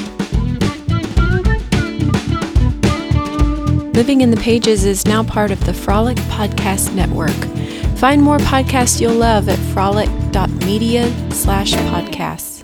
Living 3.93 4.21
in 4.21 4.29
the 4.29 4.37
Pages 4.37 4.85
is 4.85 5.07
now 5.07 5.23
part 5.23 5.49
of 5.49 5.65
the 5.65 5.73
Frolic 5.73 6.17
Podcast 6.17 6.93
Network. 6.93 7.54
Find 7.95 8.21
more 8.21 8.37
podcasts 8.37 8.99
you'll 9.01 9.13
love 9.15 9.49
at 9.49 9.59
frolic.media 9.73 11.31
slash 11.31 11.73
podcasts. 11.73 12.63